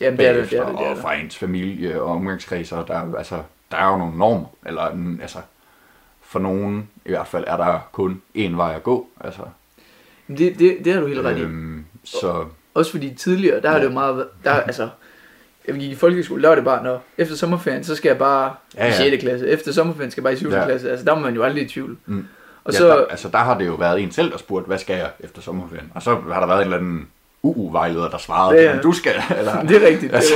[0.00, 1.02] Jamen, det er det, det er det, det er og det.
[1.02, 2.84] fra ens familie og omgangskredser.
[2.84, 3.36] Der, er- altså,
[3.70, 5.38] der er jo nogle normer, eller en, altså,
[6.28, 9.06] for nogen i hvert fald er der kun én vej at gå.
[9.20, 9.40] Altså,
[10.28, 11.40] Det, det, det har du helt ret i.
[11.40, 13.82] øhm, så Også fordi tidligere, der har Ja.
[13.82, 14.88] det jo meget der, altså,
[15.68, 18.54] jeg gik i folkeskole, der var det bare, når efter sommerferien, så skal jeg bare
[18.76, 19.10] Ja, i ja.
[19.10, 19.22] 6.
[19.22, 19.48] klasse.
[19.48, 20.50] Efter sommerferien skal jeg bare i 7.
[20.50, 20.64] Ja.
[20.64, 20.90] Klasse.
[20.90, 21.96] Altså, der var man jo aldrig i tvivl.
[22.06, 22.26] Mm.
[22.64, 24.78] Og ja, så, der, altså, der har det jo været en selv, der spurgte, hvad
[24.78, 25.92] skal jeg efter sommerferien?
[25.94, 27.08] Og så har der været en eller anden
[27.42, 29.14] UU-vejleder, der svarede, Ja, ja, du skal.
[29.38, 30.14] Eller, det er rigtigt.
[30.14, 30.34] altså,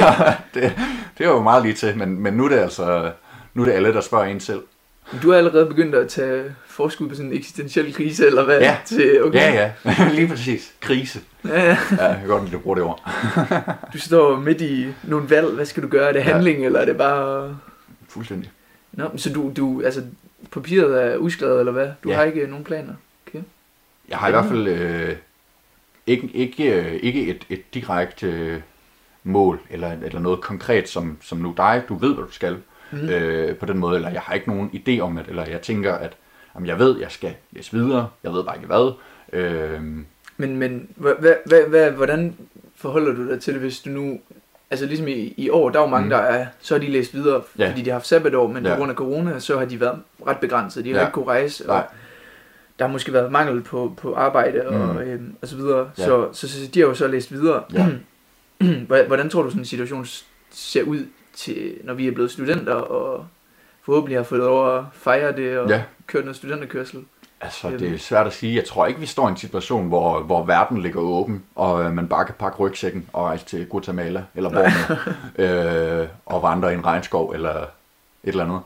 [0.55, 0.73] det er det,
[1.19, 3.11] det er jo meget lige til, men, men nu er det altså
[3.55, 4.61] nu er det alle, der spørger en selv.
[5.23, 8.61] Du har allerede begyndt at tage forskud på sådan en eksistentiel krise, eller hvad?
[8.61, 8.77] Ja.
[8.85, 9.39] Til, okay.
[9.55, 10.73] Ja, ja, lige præcis.
[10.81, 11.21] Krise.
[11.45, 11.77] ja, ja.
[11.99, 13.11] Ja, jeg kan godt lide, at du bruger det ord.
[13.93, 15.55] Du står midt i nogle valg.
[15.55, 16.09] Hvad skal du gøre?
[16.09, 16.25] Er det Ja.
[16.25, 17.59] handling, eller er det bare...
[18.09, 18.51] Fuldstændig.
[18.93, 20.03] Nå, så du, du, altså,
[20.51, 21.91] papiret er uskrevet, eller hvad?
[22.05, 22.15] Du Ja.
[22.17, 22.95] har ikke nogen planer?
[24.09, 25.17] Jeg har i hvert fald øh,
[26.07, 28.61] ikke, ikke, øh, ikke et, et direkte øh,
[29.25, 32.57] mål, eller, eller noget konkret, som, som nu dig, du ved, hvad du skal.
[32.93, 33.09] Mm.
[33.09, 35.95] øh, på den måde, eller jeg har ikke nogen idé om det, eller jeg tænker,
[35.95, 36.13] at
[36.55, 38.93] jamen, jeg ved, jeg skal læse videre, jeg ved bare ikke hvad.
[39.33, 39.81] Øh,
[40.37, 41.15] Men, men hvad,
[41.47, 42.37] hvad, hvad, hvordan
[42.77, 44.21] forholder du dig til det, hvis du nu...
[44.71, 46.11] Altså ligesom i, i år, der er jo mange, Mm.
[46.11, 46.47] der er...
[46.61, 47.71] Så har de læst videre, Ja.
[47.71, 48.71] fordi de har haft sabbatår, men Ja.
[48.75, 50.85] på grund af corona, så har de været ret begrænset.
[50.85, 51.07] De har Ja.
[51.07, 51.87] ikke kunne rejse, og Nej.
[52.79, 54.99] der har måske været mangel på, på arbejde og, Mm.
[55.01, 55.91] øhm, og så videre.
[55.99, 56.05] Ja.
[56.05, 57.63] Så, så, så, de har jo så læst videre.
[57.73, 57.87] Ja.
[59.07, 60.07] Hvordan- tror du sådan en situation
[60.51, 63.27] ser ud, til, når vi er blevet studenter, og
[63.83, 67.05] forhåbentlig har fået lov at fejre det, og ja, kørt noget studenterkørsel?
[67.43, 67.79] altså Øhm.
[67.79, 68.57] det er svært at sige.
[68.57, 71.93] Jeg tror ikke, vi står i en situation, hvor, hvor verden ligger åben, og øh,
[71.93, 74.97] man bare kan pakke rygsækken og rejse til Guatemala eller Borneo,
[76.03, 77.69] øh, og vandre i en regnskov eller et
[78.25, 78.61] eller andet.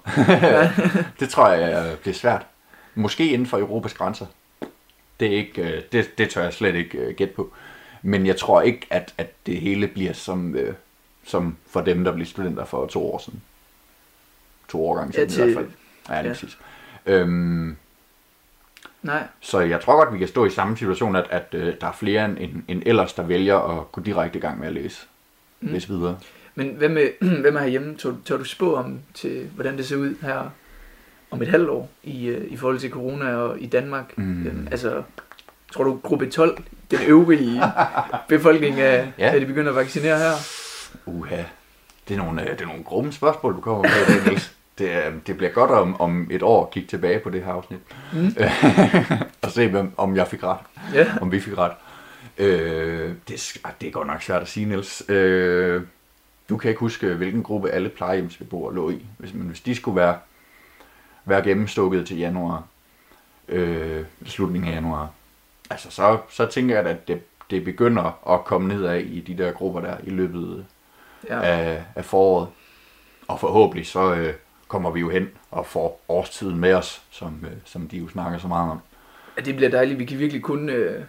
[1.20, 2.46] det tror jeg øh, bliver svært.
[2.94, 4.26] Måske inden for Europas grænser.
[5.20, 7.52] Det, er ikke, øh, det, det tør jeg slet ikke øh, gætte på.
[8.02, 10.74] Men jeg tror ikke, at, at det hele bliver som, øh,
[11.26, 13.42] som for dem, der blev studenter for to år siden.
[14.68, 15.74] To årgange Ja, siden i hvert til,
[16.08, 16.16] fald.
[16.16, 16.34] Ja, lige ja.
[16.34, 16.58] præcis.
[17.06, 17.76] Øhm,
[19.02, 21.86] nej, så jeg tror godt, vi kan stå i samme situation, at, at øh, der
[21.86, 25.06] er flere end, end, ellers, der vælger at gå direkte i gang med at læse,
[25.60, 25.68] Mm.
[25.72, 26.18] læse videre.
[26.54, 27.08] Men hvad med,
[27.40, 27.96] hvad med herhjemme?
[27.96, 30.50] Tør, tør du spå om til, hvordan det ser ud her
[31.30, 34.18] om et halvt år i, øh, i forhold til corona og i Danmark.
[34.18, 34.46] Mm.
[34.46, 35.02] Øhm, altså,
[35.72, 37.62] tror du gruppe 12, den øvrige
[38.28, 39.34] befolkning, er, Ja.
[39.34, 40.32] er de begyndt at vaccinere her?
[41.06, 41.42] Uha.
[42.08, 44.52] Det er nogle, øh, det er nogle grumme spørgsmål, du kommer med i dag, Niels.
[44.78, 47.80] Det, det bliver godt om, om et år at kigge tilbage på det her afsnit.
[48.12, 48.34] Mm.
[49.42, 50.58] og se, om jeg fik ret.
[50.94, 51.06] Ja.
[51.20, 51.72] Om vi fik ret.
[52.38, 55.02] Øh, det, ah, det er godt nok svært at sige, Niels.
[55.08, 55.82] Øh,
[56.48, 59.06] du kan ikke huske, hvilken gruppe alle plejehjemsbeboere lå i.
[59.18, 60.18] Hvis, men hvis de skulle være,
[61.24, 62.64] være gennemstukket til januar,
[63.48, 65.10] øh, slutningen af januar,
[65.70, 67.20] altså så, så tænker jeg, at det,
[67.50, 70.66] det begynder at komme nedad i de der grupper der i løbet
[71.28, 71.40] ja.
[71.42, 72.48] af, af foråret.
[73.28, 74.34] Og forhåbentlig så øh,
[74.68, 78.38] kommer vi jo hen og får årstiden med os, som, øh, som de jo snakker
[78.38, 78.78] så meget om.
[79.36, 79.42] ja.
[79.42, 79.98] det bliver dejligt.
[79.98, 81.04] Vi kan virkelig kun, øh,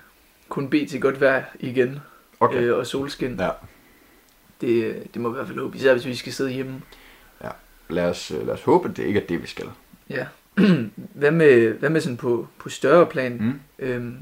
[0.49, 1.99] kun bede til godt vejr igen.
[2.39, 2.61] Okay.
[2.61, 3.39] Øh, og solskin.
[3.39, 3.49] Ja,
[4.61, 5.77] Det, det må vi i hvert fald håbe.
[5.77, 6.81] Især hvis vi skal sidde hjemme.
[7.89, 9.69] lad os, øh, lad os håbe, at det ikke er det, vi skal.
[10.09, 10.25] Ja.
[11.21, 13.37] hvad, med, hvad med sådan på, på større plan?
[13.41, 13.59] Mm.
[13.79, 14.17] Øhm,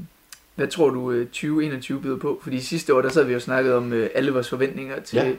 [0.54, 2.40] hvad tror du øh, 2021 byder på?
[2.42, 5.32] Fordi sidste år, der sad vi jo snakket om øh, alle vores forventninger til Ja.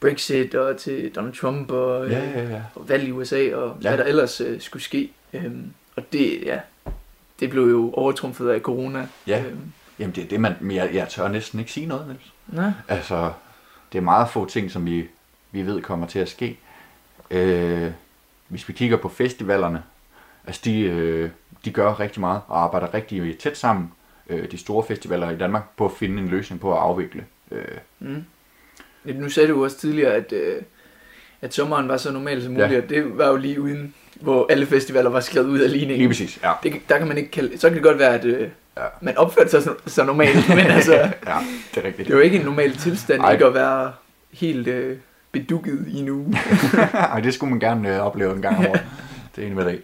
[0.00, 2.62] Brexit og til Donald Trump og, øh, Ja, ja, ja.
[2.74, 3.88] og valg i USA og Ja.
[3.88, 5.10] hvad der ellers øh, skulle ske.
[5.32, 6.58] Øhm, og det, ja,
[7.40, 9.08] det blev jo overtrumfet af corona.
[9.26, 9.44] Ja.
[9.46, 12.32] Øhm, Jamen det er det, man, jeg, jeg tør næsten ikke sige noget, Niels.
[12.46, 12.70] nej.
[12.88, 13.32] Altså,
[13.92, 15.08] det er meget få ting, som vi,
[15.52, 16.58] vi ved kommer til at ske.
[17.30, 17.90] Øh,
[18.48, 19.82] hvis vi kigger på festivalerne,
[20.46, 21.30] altså de, øh,
[21.64, 23.92] de gør rigtig meget og arbejder rigtig tæt sammen,
[24.28, 27.24] øh, de store festivaler i Danmark, på at finde en løsning på at afvikle.
[27.50, 27.64] Øh,
[27.98, 28.24] Mm.
[29.06, 30.56] Ja, Nu sagde du også tidligere, at, øh,
[31.42, 32.66] at sommeren var så normal som Ja.
[32.66, 35.98] muligt, og det var jo lige uden, hvor alle festivaler var skrevet ud af ligningen.
[35.98, 36.52] lige præcis, ja.
[36.62, 38.82] Det, der kan man ikke kalde, så kan det godt være, at øh, Ja.
[39.00, 41.04] man opførte sig så, så normalt, men altså, ja,
[41.74, 41.96] det er rigtigt.
[41.98, 43.32] det er jo ikke en normal tilstand Ej.
[43.32, 43.92] ikke at være
[44.32, 44.96] helt øh,
[45.32, 46.36] bedukket i en uge.
[46.94, 48.82] Ej, det skulle man gerne øh, opleve en gang om året.
[49.36, 49.80] det er en med det.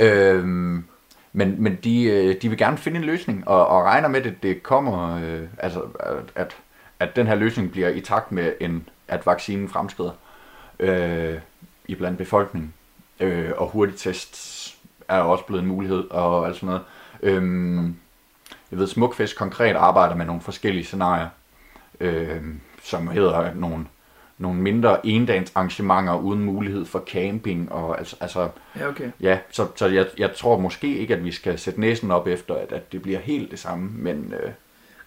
[0.00, 0.84] Øhm,
[1.32, 4.32] men men de, øh, de vil gerne finde en løsning, og, og regner med, at
[4.42, 6.56] det kommer, øh, altså, at, at,
[7.00, 10.12] at den her løsning bliver i takt med, en, at vaccinen fremskrider
[10.78, 11.38] øh,
[11.86, 12.74] i blandt befolkningen.
[13.20, 14.76] Øh, og hurtig tests
[15.08, 16.82] er også blevet en mulighed, og alt sådan noget.
[17.22, 17.96] Øhm,
[18.70, 21.28] jeg ved, Smukfest konkret arbejder med nogle forskellige scenarier,
[22.00, 22.42] øh,
[22.82, 23.86] som hedder nogle
[24.38, 29.10] nogle mindre endagens arrangementer uden mulighed for camping og altså, altså Ja, okay.
[29.20, 32.54] ja, så, så jeg, jeg tror måske ikke, at vi skal sætte næsen op efter,
[32.54, 34.50] at, at det bliver helt det samme, men øh,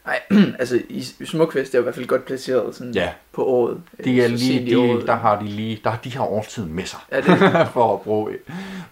[0.10, 0.22] Nej,
[0.60, 3.82] altså i Smukfest er jo i hvert fald godt placeret sådan ja, på året.
[4.04, 5.02] de er Så lige, i året.
[5.02, 7.26] de, der har de lige, der har de her årstiden med sig, Ja, det,
[7.74, 8.40] for at bruge det,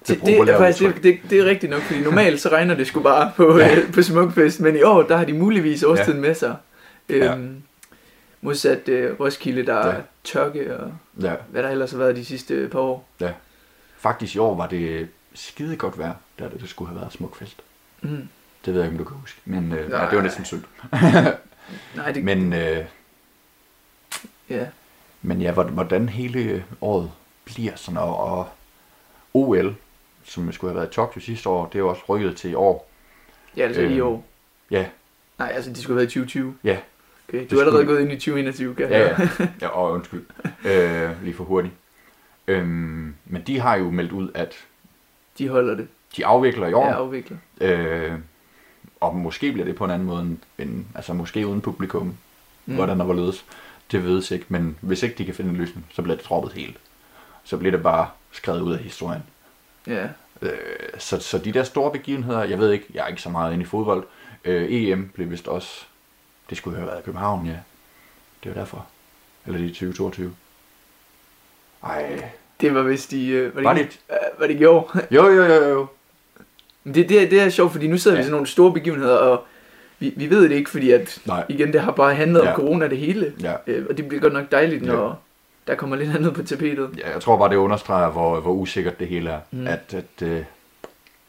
[0.08, 2.88] det, det, er faktisk, det, det, det er rigtigt nok, fordi normalt så regner det
[2.88, 3.68] sgu bare på, Ja.
[3.68, 3.82] ja.
[3.94, 6.56] på Smukfest, men i år, der har de muligvis årstiden med sig.
[7.10, 7.36] Ja.
[7.36, 7.62] Øhm,
[8.42, 10.02] modsat øh, Roskilde, der er Ja.
[10.24, 10.92] tørke og
[11.22, 13.10] Ja, hvad der ellers har været de sidste par år.
[13.98, 17.58] faktisk i år var det skide godt vejr, det, det skulle have været smukfest.
[18.02, 18.28] Mm.
[18.66, 20.10] Det ved jeg ikke, om du kan huske, men øh, ja, Nej.
[20.10, 20.64] det var næsten synd.
[21.96, 22.86] Nej, det, Men, øh,
[24.50, 24.68] ja.
[25.22, 27.12] men ja, hvor- hvordan hele året
[27.46, 28.50] bliver sådan, og, og
[29.34, 29.76] OL,
[30.24, 32.54] som skulle have været i Tokyo sidste år, det er jo også rykket til i
[32.54, 32.90] år.
[33.58, 34.26] ja, altså Øh, i år.
[34.72, 34.86] Ja,
[35.40, 36.56] Nej, altså de skulle have været i 2020.
[36.64, 36.78] Ja.
[37.30, 39.48] Okay, Det du er allerede skulle- gået ind i 2021, kan jeg Ja, ja.
[39.62, 40.26] ja og undskyld.
[40.66, 41.74] Øh, lige for hurtigt.
[42.48, 44.54] Øhm, men de har jo meldt ud, at
[45.38, 45.88] De holder det.
[46.18, 46.88] de afvikler i år.
[46.88, 47.40] Ja, afviklet.
[47.62, 48.14] Øh,
[49.02, 52.18] og måske bliver det på en anden måde, end, end altså måske uden publikum.
[52.66, 52.76] Mm.
[52.76, 53.46] Hvordan og hvorledes.
[53.92, 56.54] Det vedes ikke, men hvis ikke de kan finde en løsning, så bliver det droppet
[56.54, 56.78] helt.
[57.44, 59.24] Så bliver det bare skrevet ud af historien.
[59.88, 60.08] Ja.
[60.42, 60.52] Øh,
[60.98, 63.64] så, så de der store begivenheder, jeg ved ikke, jeg er ikke så meget inde
[63.64, 64.04] i fodbold.
[64.46, 65.86] Øh, EM blev vist også,
[66.50, 67.56] det skulle have været i København, ja.
[68.44, 68.86] Det var derfor.
[69.46, 70.34] Eller det er 2022.
[71.84, 72.30] Ej,
[72.62, 73.30] Det var vist i...
[73.32, 74.00] Øh, var, Var det, det- ikke-
[74.34, 74.98] øh, var det i år?
[75.12, 75.88] jo jo jo jo.
[76.88, 78.20] Men det, det, er- det er sjovt, fordi nu sidder ja.
[78.20, 78.22] Ja.
[78.22, 79.44] vi i sådan nogle store begivenheder, og
[80.00, 81.44] vi, vi ved det ikke, fordi at, Nej.
[81.50, 82.46] igen, det har bare handlet ja.
[82.46, 82.52] Ja.
[82.54, 83.34] om corona det hele.
[83.44, 83.54] Ja.
[83.68, 84.88] Øh, og det bliver godt nok dejligt, Ja.
[84.92, 85.22] når
[85.68, 86.90] der kommer lidt andet på tapetet.
[86.98, 89.40] ja, jeg tror bare, det understreger, hvor, hvor usikkert det hele er.
[89.52, 89.68] Mm.
[89.68, 90.42] At, at øh,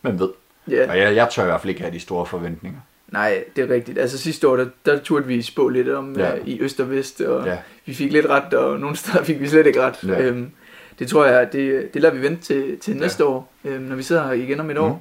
[0.02, 0.28] man ved.
[0.70, 2.78] Ja, Og jeg, jeg tør i hvert fald ikke have de store forventninger.
[3.08, 3.98] nej, det er rigtigt.
[3.98, 6.28] Altså sidste år, der, der turde vi spå lidt om ja.
[6.34, 6.40] Ja.
[6.40, 7.52] uh, i øst og vest, og ja.
[7.52, 10.04] Ja, vi fik lidt ret, og nogle steder fik vi slet ikke ret.
[10.08, 10.22] Ja.
[10.22, 10.50] Øhm,
[10.98, 14.02] det tror jeg, det, det lader vi vente til, til næste år, øhm, når vi
[14.02, 14.88] sidder her igen om et år.
[14.88, 14.94] Mm.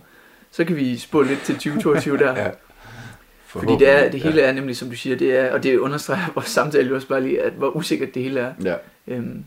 [0.51, 2.37] Så kan vi spå lidt til 2022 der.
[2.43, 2.49] ja.
[3.45, 6.31] Fordi det, er, det hele er nemlig, som du siger, det er, og det understreger
[6.35, 8.53] vores samtale også bare lige, at hvor usikkert det hele er.
[8.63, 8.75] Ja.
[9.07, 9.45] Øhm,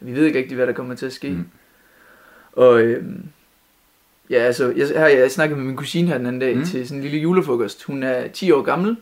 [0.00, 1.30] vi ved ikke rigtig, hvad der kommer til at ske.
[1.30, 1.48] Mm.
[2.52, 3.26] Og øhm,
[4.30, 6.60] ja, altså, jeg, her, jeg snakkede med min kusine her den anden dag mm.
[6.60, 6.66] Mm.
[6.66, 7.82] til sådan en lille julefrokost.
[7.82, 8.96] Hun er 10 år gammel.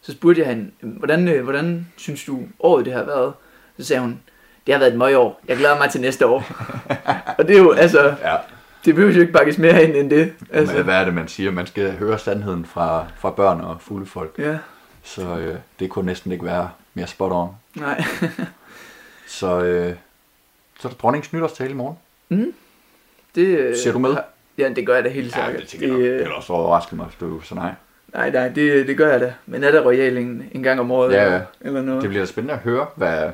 [0.00, 3.32] Så spurgte jeg hende, hvordan, øh, hvordan synes du året det har været?
[3.78, 4.20] Så sagde hun,
[4.66, 5.40] det har været et møgår.
[5.48, 6.44] Jeg glæder mig til næste år.
[7.38, 8.36] og det er jo, altså, Ja.
[8.84, 10.32] Det behøver jo ikke bakkes mere ind end det.
[10.52, 10.82] Altså.
[10.82, 11.50] Hvad er det, man siger?
[11.50, 14.34] Man skal høre sandheden fra, fra børn og fulde folk.
[14.38, 14.58] Ja.
[15.02, 17.48] Så øh, det kunne næsten ikke være mere spot on.
[17.74, 18.04] Nej.
[19.38, 19.94] så, øh,
[20.80, 21.96] så er der dronningens nytårstale i morgen.
[22.28, 22.52] Mm.
[23.34, 24.16] Det, øh, Ser du med?
[24.58, 25.52] Ja, det gør jeg da helt sikkert.
[25.52, 26.02] Ja, det tænker jeg nok.
[26.02, 27.72] Det er også overrasket mig, hvis du så nej.
[28.14, 29.34] Nej, nej, det, det gør jeg da.
[29.46, 31.12] Men er der royal en, en gang om året?
[31.12, 32.02] Ja, eller, eller noget?
[32.02, 33.30] det bliver da spændende at høre, hvad...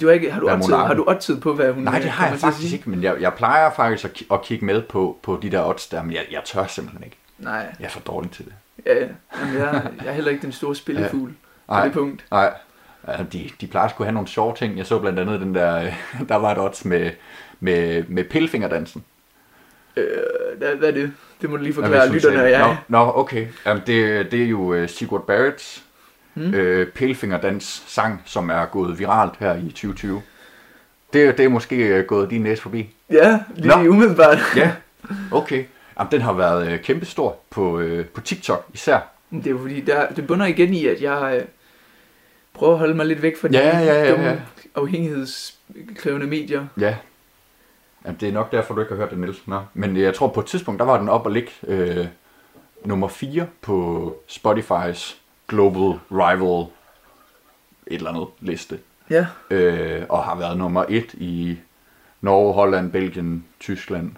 [0.00, 2.28] Du har, ikke, har, du oddtid, har du oddtid på, hvad hun Nej, det har
[2.28, 5.50] jeg faktisk ikke, men jeg, jeg plejer faktisk at, at kigge med på, på de
[5.50, 7.16] der odds der, men jeg, jeg tør simpelthen ikke.
[7.38, 7.74] Nej.
[7.80, 8.52] Jeg er for dårlig til det.
[8.86, 8.94] Ja,
[9.40, 11.32] Jamen, jeg, jeg er heller ikke den store spillefugl
[11.68, 11.80] ja.
[11.80, 12.24] på det punkt.
[12.30, 12.52] Nej,
[13.08, 14.78] ja, de, de plejer sgu have nogle sjove ting.
[14.78, 15.90] Jeg så blandt andet den der,
[16.28, 17.10] der var et odds med,
[17.60, 19.04] med, med pillefingerdansen.
[19.96, 20.04] Øh,
[20.58, 21.12] hvad, hvad er det?
[21.42, 22.76] Det må du lige forklare lytterne og jeg.
[22.88, 23.46] Nå, no, okay.
[23.66, 25.84] Jamen, det, det er jo uh, Sigurd Barretts
[26.38, 26.54] hmm.
[26.54, 30.22] øh, Pillefingerdans sang, som er gået viralt her i 2020.
[31.12, 32.94] Det, det er måske uh, gået din næse forbi.
[33.10, 33.90] Ja, lige Nå.
[33.90, 34.38] umiddelbart.
[34.56, 34.72] ja,
[35.32, 35.64] okay.
[35.98, 38.98] Jamen, den har været uh, kæmpestor på, uh, på TikTok især.
[39.30, 41.48] Det er jo fordi, der, det bunder igen i, at jeg uh,
[42.52, 44.36] prøver at holde mig lidt væk fra ja, de ja, ja, ja.
[44.74, 46.66] afhængighedskrævende medier.
[46.80, 46.94] Ja,
[48.04, 49.46] Jamen, det er nok derfor, du ikke har hørt det, Niels.
[49.46, 49.60] Nå.
[49.74, 52.06] Men jeg tror, på et tidspunkt, der var den op og ligge øh,
[52.84, 55.16] nummer 4 på Spotify's
[55.48, 56.66] Global Rival
[57.86, 58.78] et eller andet liste.
[59.10, 59.26] Ja.
[59.50, 61.58] Øh, og har været nummer 1 i
[62.20, 64.10] Norge, Holland, Belgien, Tyskland.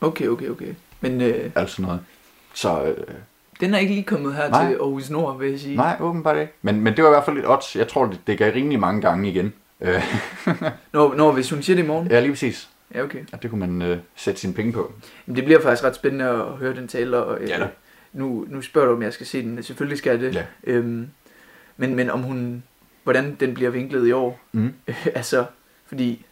[0.00, 0.74] Okay, okay, okay.
[1.00, 2.00] Men, øh, alt sådan noget.
[2.54, 3.14] Så, øh,
[3.60, 4.66] den er ikke lige kommet her nej.
[4.66, 5.76] til Aarhus Nord, vil jeg sige.
[5.76, 6.52] Nej, åbenbart ikke.
[6.62, 7.76] Men, men det var i hvert fald lidt odds.
[7.76, 9.52] Jeg tror, det, det gav rimelig mange gange igen.
[10.92, 12.10] når, når, hvis hun siger det i morgen?
[12.10, 12.70] Ja, lige præcis.
[12.94, 13.18] Ja, okay.
[13.32, 14.92] Ja, det kunne man øh, sætte sine penge på.
[15.26, 17.66] Men det bliver faktisk ret spændende at høre den tale, og øh, ja,
[18.12, 19.62] nu, nu spørger du, om jeg skal se den.
[19.62, 20.34] Selvfølgelig skal jeg det.
[20.34, 20.44] Ja.
[20.64, 21.08] Øhm,
[21.76, 22.62] men, men om hun,
[23.02, 24.40] hvordan den bliver vinklet i år.
[24.52, 24.74] Mm.
[25.14, 25.44] altså,
[25.86, 26.26] fordi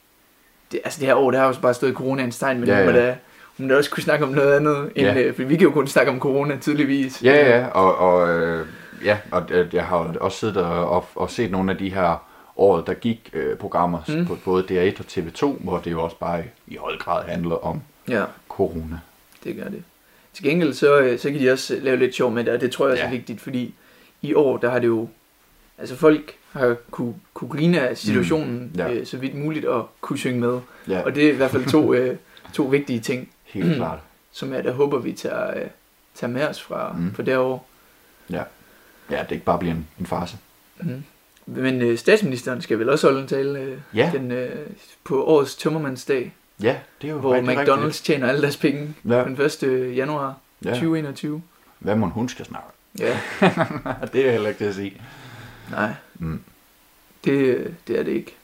[0.72, 2.92] det, altså det her år, der har jo bare stået coronaens tegn, men ja, ja.
[2.92, 3.16] Da,
[3.58, 5.22] hun da også kunne snakke om noget andet, end, ja.
[5.22, 7.22] øh, for vi kan jo kun snakke om corona tydeligvis.
[7.22, 8.66] Ja, ja, og, og øh,
[9.04, 12.28] ja, og øh, jeg har også siddet og, og, og set nogle af de her
[12.56, 14.26] året, der gik øh, programmer mm.
[14.26, 17.82] på både DR1 og TV2, hvor det jo også bare i høj grad handler om
[18.08, 18.24] ja.
[18.48, 18.98] corona.
[19.44, 19.82] Det gør det.
[20.38, 22.70] Til gengæld så, øh, så kan de også lave lidt sjov med det, og det
[22.70, 23.08] tror jeg også ja.
[23.08, 23.74] er vigtigt, fordi
[24.22, 25.08] i år, der har det jo,
[25.78, 28.78] altså folk har kunne, kunne grine af situationen mm.
[28.78, 28.92] ja.
[28.92, 30.60] øh, så vidt muligt og kunne synge med.
[30.88, 31.00] Ja.
[31.00, 32.16] Og det er i hvert fald to, øh,
[32.52, 33.28] to vigtige ting.
[33.44, 33.98] Helt klart.
[34.32, 35.66] Som jeg da håber, vi tager, øh,
[36.14, 37.14] tager med os fra, mm.
[37.14, 37.60] fra derovre.
[38.30, 38.42] Ja.
[39.10, 40.36] ja, det ikke bare bliver en, en farse.
[40.80, 41.04] Mm.
[41.46, 44.10] Men øh, statsministeren skal vel også holde en tale øh, ja.
[44.14, 44.66] den, øh,
[45.04, 46.34] på årets tømmermandsdag.
[46.62, 48.04] Ja, det er jo Hvor McDonald's rigtigt.
[48.04, 49.24] tjener alle deres penge ja.
[49.24, 49.96] den 1.
[49.96, 50.70] januar ja.
[50.70, 51.42] 2021.
[51.78, 52.68] Hvad må hun skal snakke?
[52.98, 53.18] Ja.
[54.12, 55.02] det er heller ikke det at sige.
[55.70, 55.92] Nej.
[56.18, 56.40] Mm.
[57.24, 58.34] Det, det er det ikke.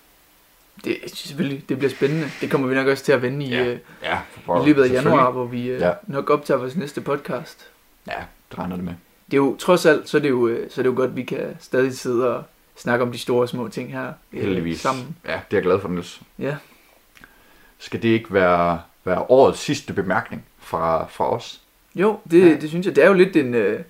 [0.85, 2.31] Det, selvfølgelig, det bliver spændende.
[2.41, 3.65] Det kommer vi nok også til at vende i, ja.
[3.65, 4.19] Øh, ja,
[4.63, 5.93] i løbet af januar, hvor vi øh, ja.
[6.07, 7.71] nok optager vores næste podcast.
[8.07, 8.95] Ja, det regner det med.
[9.27, 11.11] Det er jo, trods alt, så er det jo, øh, så er det jo godt,
[11.11, 12.45] at vi kan stadig sidde og
[12.77, 14.81] snakke om de store små ting her øh, Heldigvis.
[14.81, 15.17] sammen.
[15.25, 16.21] Ja, det er jeg glad for, Niels.
[16.39, 16.57] Ja.
[17.85, 21.61] Skal det ikke være, være årets sidste bemærkning fra, fra os?
[21.95, 22.57] Jo, det, ja.
[22.57, 22.97] det synes jeg.
[22.97, 23.81] Det er jo lidt en, øh,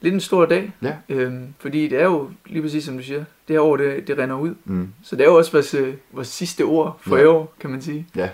[0.00, 0.72] lidt en stor dag.
[0.82, 0.92] Ja.
[1.08, 4.18] Øhm, fordi det er jo, lige præcis som du siger, det her år, det, det
[4.18, 4.54] render ud.
[4.64, 4.92] Mm.
[5.02, 7.22] Så det er jo også vores, øh, vores sidste ord for ja.
[7.22, 8.06] i år, kan man sige.
[8.16, 8.20] Ja.
[8.20, 8.30] Jeg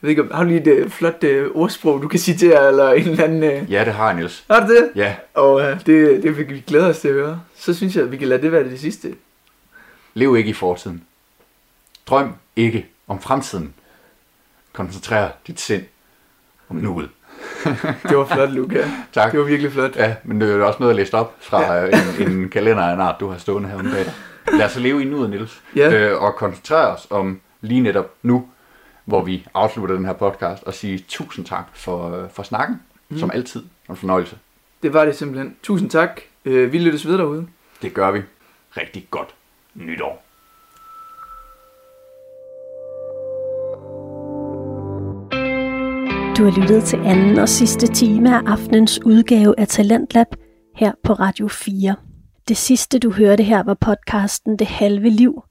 [0.00, 3.08] ved ikke, har du lige et øh, flot øh, ordsprog, du kan citere, eller en
[3.08, 3.42] eller anden...
[3.42, 3.72] Øh...
[3.72, 4.44] Ja, det har jeg, Niels.
[4.50, 4.90] Har du det?
[4.94, 5.14] Ja.
[5.34, 7.40] Og øh, det, det vil vi glæde os til at høre.
[7.56, 9.14] Så synes jeg, at vi kan lade det være det sidste.
[10.14, 11.04] Lev ikke i fortiden.
[12.06, 13.74] Drøm ikke om fremtiden.
[14.72, 15.82] Koncentrer dit sind
[16.68, 17.08] om nuet.
[18.08, 18.84] det var flot, Luca.
[19.12, 19.32] tak.
[19.32, 19.96] Det var virkelig flot.
[19.96, 21.86] Ja, men det er også noget at læse op fra ja.
[22.20, 24.12] en, en kalender af en art, du har stående her bag dig.
[24.52, 25.62] Lad os leve i nuet, Niels.
[25.76, 25.90] Ja.
[25.90, 28.48] Øh, og koncentrere os om lige netop nu,
[29.04, 33.18] hvor vi afslutter den her podcast, og sige tusind tak for, for snakken, mm.
[33.18, 33.62] som altid.
[33.90, 34.38] En fornøjelse.
[34.82, 35.56] Det var det simpelthen.
[35.62, 36.20] Tusind tak.
[36.44, 37.46] Øh, vi lyttes videre derude.
[37.82, 38.22] Det gør vi.
[38.76, 39.34] Rigtig godt
[39.74, 40.24] nytår.
[46.42, 50.26] Du har lyttet til anden og sidste time af aftenens udgave af Talentlab
[50.76, 51.96] her på Radio 4.
[52.48, 55.42] Det sidste du hørte her var podcasten Det halve liv,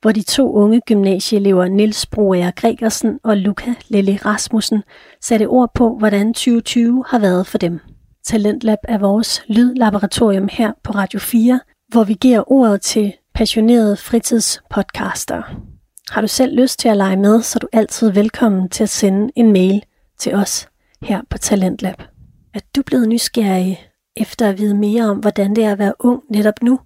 [0.00, 4.82] hvor de to unge gymnasieelever Niels Broager Gregersen og Luca Lille Rasmussen
[5.20, 7.80] satte ord på, hvordan 2020 har været for dem.
[8.24, 15.42] Talentlab er vores lydlaboratorium her på Radio 4, hvor vi giver ordet til passionerede fritidspodcaster.
[16.10, 18.88] Har du selv lyst til at lege med, så er du altid velkommen til at
[18.88, 19.82] sende en mail
[20.18, 20.68] til os
[21.02, 22.02] her på Talentlab.
[22.54, 26.22] Er du blevet nysgerrig efter at vide mere om, hvordan det er at være ung
[26.30, 26.80] netop nu,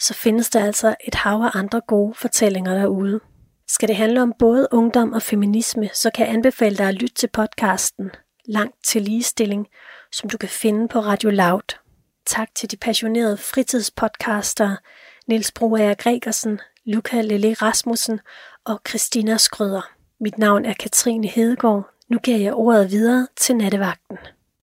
[0.00, 3.20] så findes der altså et hav af andre gode fortællinger derude.
[3.68, 7.14] Skal det handle om både ungdom og feminisme, så kan jeg anbefale dig at lytte
[7.14, 8.10] til podcasten
[8.44, 9.66] Langt til ligestilling,
[10.12, 11.78] som du kan finde på Radio Loud.
[12.26, 14.76] Tak til de passionerede fritidspodcaster
[15.26, 18.20] Niels Broager Gregersen, Luca Lille Rasmussen
[18.64, 19.90] og Christina Skrøder.
[20.20, 21.88] Mit navn er Katrine Hedegaard.
[22.12, 24.18] Nu giver jeg ordet videre til nattevagten.